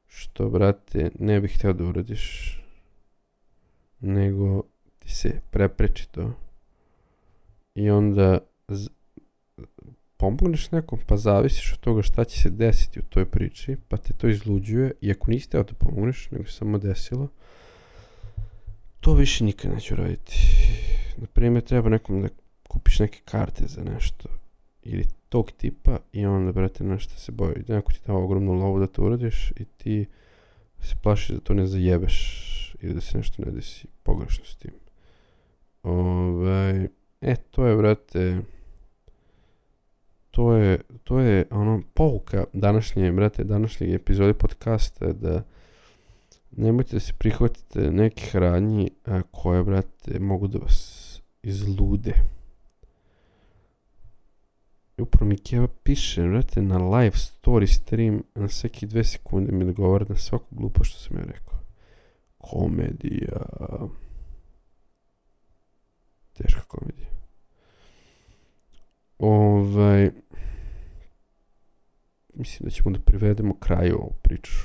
[0.09, 2.55] što, brate, ne bih htio da uradiš
[4.01, 4.63] nego
[4.99, 6.33] ti se prepreči to
[7.75, 8.39] i onda
[10.17, 14.13] pomogneš nekom, pa zavisiš od toga šta će se desiti u toj priči, pa te
[14.13, 17.29] to izluđuje, i ako niste teo da pomogneš, nego se samo desilo,
[19.01, 20.35] to više nikad neću raditi.
[21.17, 22.29] Naprimjer, treba nekom da
[22.69, 24.29] kupiš neke karte za nešto,
[24.83, 27.65] ili tog tipa, i onda, brate, nešto se boji.
[27.69, 30.07] Neko ti dao ogromnu lovu da to uradiš, i ti
[30.81, 32.49] se plašiš da to ne zajebeš,
[32.81, 34.73] ili da se nešto ne desi pogrešno s tim.
[35.83, 36.85] Ove, ovaj,
[37.21, 38.41] e, to je, brate,
[40.31, 45.43] to je, to je ono pouka današnje, brate, današnje epizode podcasta da
[46.51, 52.13] nemojte da se prihvatite nekih radnji a, koje, brate, mogu da vas izlude.
[55.03, 60.07] Upravo mi Keva piše, vrate, na live story stream, na sveki dve sekunde mi odgovara
[60.09, 61.59] na svaku glupo što sam ja rekao.
[62.39, 63.47] Komedija.
[66.33, 67.09] Teška komedija.
[69.19, 70.11] Ovaj,
[72.35, 74.59] mislim da ćemo da privedemo kraju ovu priču.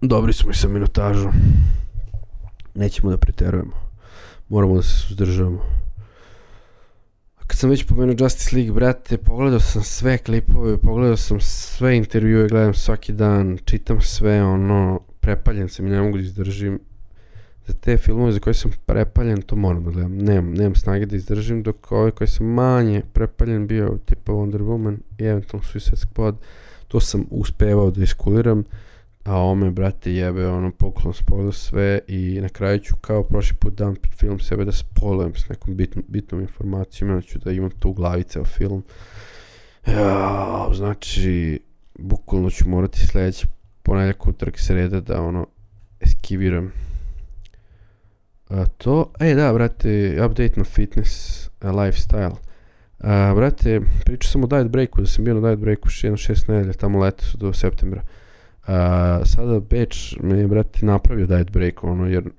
[0.00, 1.32] Dobri smo i sa minutažom.
[2.74, 3.72] Nećemo da preterujemo.
[4.48, 5.85] Moramo da se suzdržavamo.
[7.46, 12.48] Kad sam već pomenuo Justice League, brate, pogledao sam sve klipove, pogledao sam sve intervjue,
[12.48, 16.80] gledam svaki dan, čitam sve, ono, prepaljen sam i ne mogu da izdržim.
[17.66, 20.18] Za te filmove za koje sam prepaljen, to moram da gledam.
[20.18, 24.96] Nemam, nemam snage da izdržim, dok ove koje sam manje prepaljen bio, tipa Wonder Woman
[25.18, 26.34] i eventualno Suicide Squad,
[26.88, 28.64] to sam uspevao da iskuliram
[29.26, 33.74] a ome, brate, jebe, ono, poklon spojilo sve i na kraju ću kao prošli put
[33.74, 37.92] dam film sebe da spojlujem s nekom bitnom, bitnom informacijom, onda ću da imam tu
[37.92, 38.82] glavice o film.
[39.86, 41.60] Ja, znači,
[41.98, 43.46] bukvalno ću morati sledeći
[43.82, 45.46] ponedljak utrk sreda da ono
[46.00, 46.72] eskiviram
[48.48, 49.12] a, to.
[49.20, 52.36] E, da, brate, update na fitness a, lifestyle.
[52.98, 56.48] A, brate, pričao sam o diet breaku, da sam bio na diet breaku jedno šest
[56.48, 58.02] nedelja, tamo letos do septembra.
[58.66, 62.30] A, sada Beč me je, brate, napravio diet break, ono, jer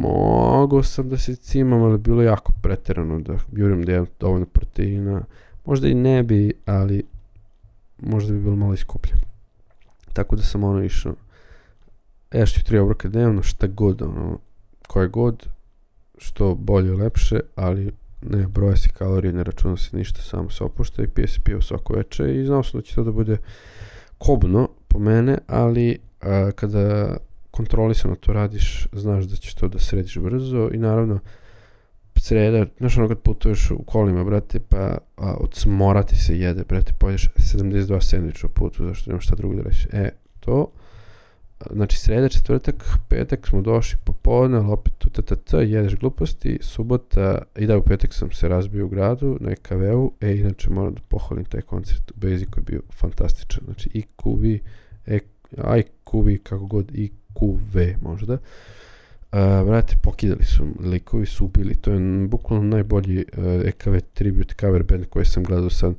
[0.00, 5.24] mogo sam da se cimam, ali bilo jako preterano da jurim da imam dovoljno proteina.
[5.64, 7.02] Možda i ne bi, ali
[7.98, 9.12] možda bi bilo malo iskuplje.
[10.12, 11.14] Tako da sam ono išao
[12.32, 14.38] ješću tri obroka dnevno, šta god, ono,
[14.86, 15.48] koje god,
[16.18, 17.92] što bolje lepše, ali
[18.22, 21.60] ne broja se kalorije, ne računa se ništa, samo se opušta i pije se pivo
[21.60, 23.36] svako veče i znao sam da će to da bude
[24.18, 27.16] kobno, po mene, ali a, kada
[27.50, 31.18] kontrolisano to radiš, znaš da ćeš to da središ brzo i naravno
[32.16, 36.64] sreda, znaš ono kad putuješ u kolima, brate, pa a, od smora ti se jede,
[36.68, 39.88] brate, pojedeš 72 sandviča u putu, zašto nema šta drugo da reći.
[39.92, 40.70] E, to,
[41.70, 47.66] znači sreda, četvrtak, petak smo došli popodne, ali opet tu ttt, jedeš gluposti, subota, i
[47.66, 51.44] da u petak sam se razbio u gradu na EKV-u, e, inače moram da pohvalim
[51.44, 54.58] taj koncert u Basicu je bio fantastičan, znači IQV, e,
[55.56, 58.38] IQV, kako god, IQV možda,
[59.32, 64.82] Uh, brate, pokidali su likovi, su ubili, to je bukvalno najbolji uh, EKV tribute cover
[64.82, 65.94] band koji sam gledao sad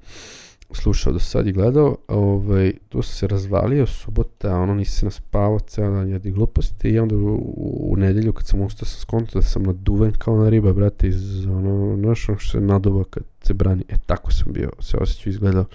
[0.76, 5.60] slušao do sad i gledao, ovaj, tu se se razvalio, subota, ono nisi se naspavao,
[5.60, 9.40] ceo dan jedi gluposti i onda u, u, u nedelju kad sam ustao sam skonto
[9.40, 13.54] da sam naduven kao na riba, brate, iz ono, znaš što se naduva kad se
[13.54, 15.66] brani, e tako sam bio, se osjećao izgledao.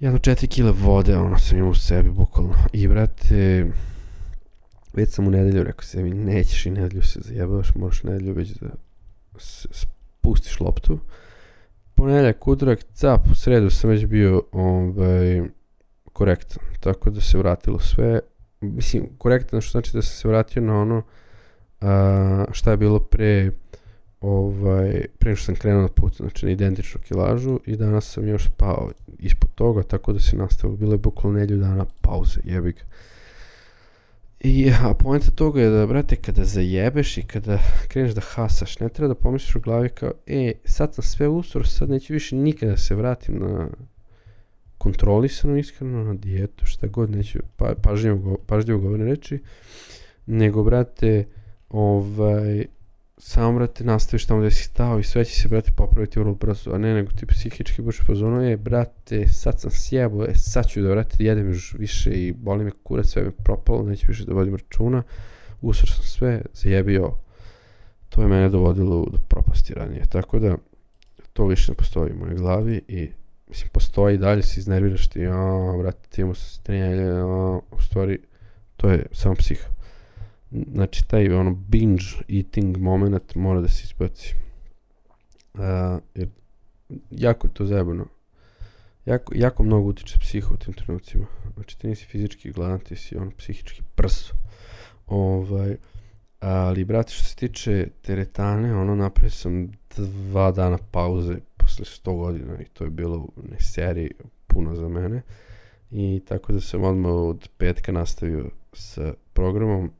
[0.00, 2.54] Jedno četiri kile vode, ono sam imao u sebi, bukvalno.
[2.72, 3.66] I, brate,
[4.92, 8.68] već sam u nedelju rekao sebi, nećeš i nedelju se zajebavaš, moraš nedelju već da
[9.70, 10.98] spustiš loptu
[11.96, 15.42] ponedeljak, utorak, cap, u sredu sam već bio ovaj,
[16.12, 18.20] korektan, tako da se vratilo sve,
[18.60, 21.02] mislim, korektan što znači da sam se vratio na ono
[21.80, 23.50] a, šta je bilo pre
[24.26, 28.48] ovaj, pre što sam krenuo na put, znači na identičnu kilažu i danas sam još
[28.56, 32.80] pao ispod toga, tako da se nastavilo, bilo je bukvalno nedlju dana pauze, jebi ga.
[34.40, 37.58] I a pojenta toga je da, brate, kada zajebeš i kada
[37.88, 41.68] kreneš da hasaš, ne treba da pomisliš u glavi kao, e, sad sam sve usor,
[41.68, 43.68] sad neću više nikada da se vratim na
[44.78, 49.38] kontrolisano, iskreno, na dijetu, šta god, neću pa, pažljivo, pažljivo govorne reči,
[50.26, 51.24] nego, brate,
[51.68, 52.66] ovaj,
[53.18, 56.70] samo, brate, nastaviš tamo gde si stao i sve će se, brate, popraviti vrlo brzo,
[56.70, 60.82] a ne nego ti psihički budeš pozvano, je, brate, sad sam sjebo, e, sad ću
[60.82, 64.34] da, brate, jedem još više i boli me kurac, sve me propalo, neću više da
[64.34, 65.02] vodim računa,
[65.60, 67.12] usro sam sve, zajebio,
[68.08, 70.56] to je mene dovodilo do propasti ranije, tako da,
[71.32, 73.10] to više ne postoji u mojoj glavi i
[73.48, 78.18] mislim, postoji i dalje se iznerviraš ti, a, brate, ti imamo strenjelje, a, u stvari,
[78.76, 79.75] to je samo psiha
[80.50, 84.34] znači taj ono binge eating moment mora da se isbaci.
[85.54, 85.60] Uh,
[86.14, 86.28] jer
[87.10, 88.06] jako je to zajebano.
[89.06, 91.26] Jako, jako mnogo utiče psiho u tim trenucima.
[91.54, 94.34] Znači ti nisi fizički gladan, ti si ono psihički prso.
[95.06, 95.76] Ovaj,
[96.40, 102.60] ali, brate, što se tiče teretane, ono, napravio sam dva dana pauze posle 100 godina
[102.60, 104.10] i to je bilo u seriji
[104.46, 105.22] puno za mene.
[105.90, 109.90] I tako da sam odmah od petka nastavio sa programom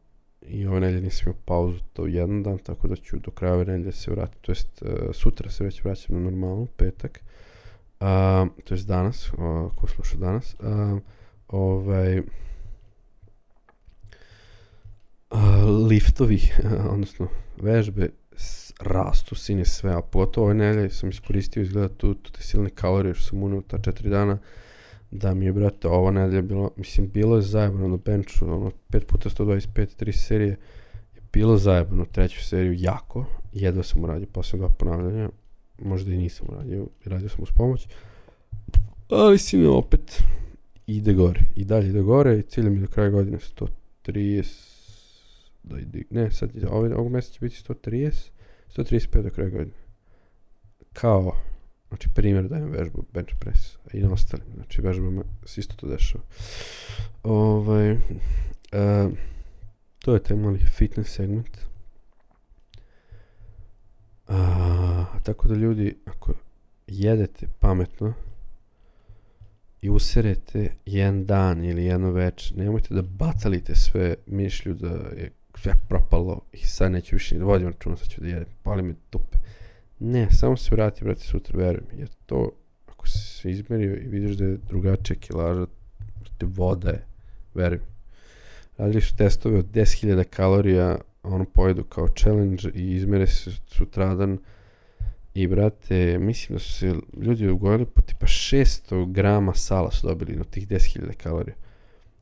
[0.49, 3.65] i ove nedelje nisam imao pauzu to jedan dan, tako da ću do kraja ove
[3.65, 7.21] nedelje se vratiti, to jest uh, sutra se već vraćam na normalnu, petak,
[8.01, 8.07] uh,
[8.65, 9.39] to jest danas, uh,
[9.77, 11.01] ko sluša danas, uh,
[11.49, 12.27] ovaj, uh,
[15.89, 16.41] liftovi,
[16.95, 18.09] odnosno vežbe,
[18.81, 22.71] rastu, sin je sve, a pogotovo ove nelje sam iskoristio izgleda tu, tu te silne
[22.71, 24.39] kalorije što sam unio ta četiri dana,
[25.11, 29.05] da mi je, brate, ova nedelja bilo, mislim, bilo je zajebano na benchu, ono, 5
[29.05, 30.51] puta 125, 3 serije,
[31.15, 35.29] je bilo zajebano treću seriju jako, jedva sam uradio posle dva ponavljanja,
[35.79, 37.89] možda i nisam uradio, radio sam uz pomoć,
[39.09, 40.23] ali sin opet
[40.87, 43.39] ide gore, i dalje ide gore, i cilj mi do kraja godine
[44.07, 44.77] 130,
[45.63, 48.31] da ide, ne, sad, ovaj, ovog mjeseca će biti 130,
[48.77, 49.77] 135 do kraja godine.
[50.93, 51.33] Kao,
[51.97, 56.25] znači primjer dajem vežbu bench press i na ostalim, znači vežbama se isto to dešava.
[57.23, 57.99] Ovaj, uh,
[59.99, 61.59] to je taj mali fitness segment.
[64.29, 66.33] A, tako da ljudi, ako
[66.87, 68.15] jedete pametno
[69.83, 75.73] i userete jedan dan ili jedno večer, nemojte da bacalite sve mišlju da je sve
[75.89, 78.95] propalo i sad neću više ni da vodim računa, sad ću da jedem, pali mi
[79.11, 79.39] tupe.
[79.99, 82.51] Ne, samo se vrati, brate, sutra, verujem, jer to,
[82.87, 85.67] ako se izmerio i vidiš da je drugačija kilaža,
[86.21, 87.05] brate, voda je,
[87.55, 87.85] verujem.
[88.79, 94.39] Radili su testove od 10.000 kalorija, ono pojedu kao challenge i izmere se sutradan
[95.35, 100.37] i brate, mislim da su se ljudi ugojili po tipa 600 grama sala su dobili
[100.37, 101.55] na tih 10.000 kalorija.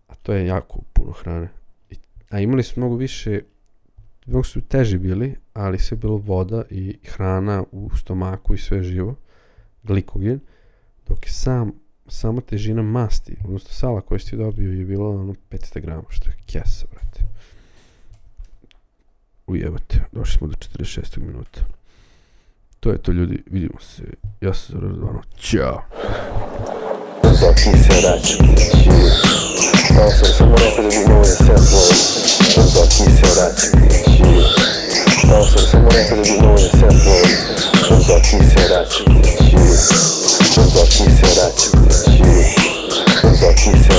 [0.08, 1.48] A to je jako puno hrane
[2.34, 3.40] a imali su mnogo više,
[4.26, 9.14] mnogo su teži bili, ali sve bilo voda i hrana u stomaku i sve živo,
[9.82, 10.40] glikogen,
[11.08, 11.72] dok je sam,
[12.06, 16.36] sama težina masti, odnosno sala koju si dobio je bilo ono 500 grama, što je
[16.46, 17.24] kesa, brate.
[19.46, 21.18] Ujebate, došli smo do 46.
[21.18, 21.60] minuta.
[22.80, 24.04] To je to ljudi, vidimo se.
[24.40, 25.22] Ja sam Zoran Radvano.
[25.38, 26.83] Ćao!
[27.40, 28.56] Zoki se račun,
[29.96, 33.78] Kao sam samo rekao da bi mogo da se upload Dok nisi vraćati
[35.28, 37.28] Kao sam samo rekao da bi mogo da se upload
[38.06, 39.10] Dok nisi vraćati
[40.74, 41.76] Dok nisi vraćati
[43.40, 43.92] Dok nisi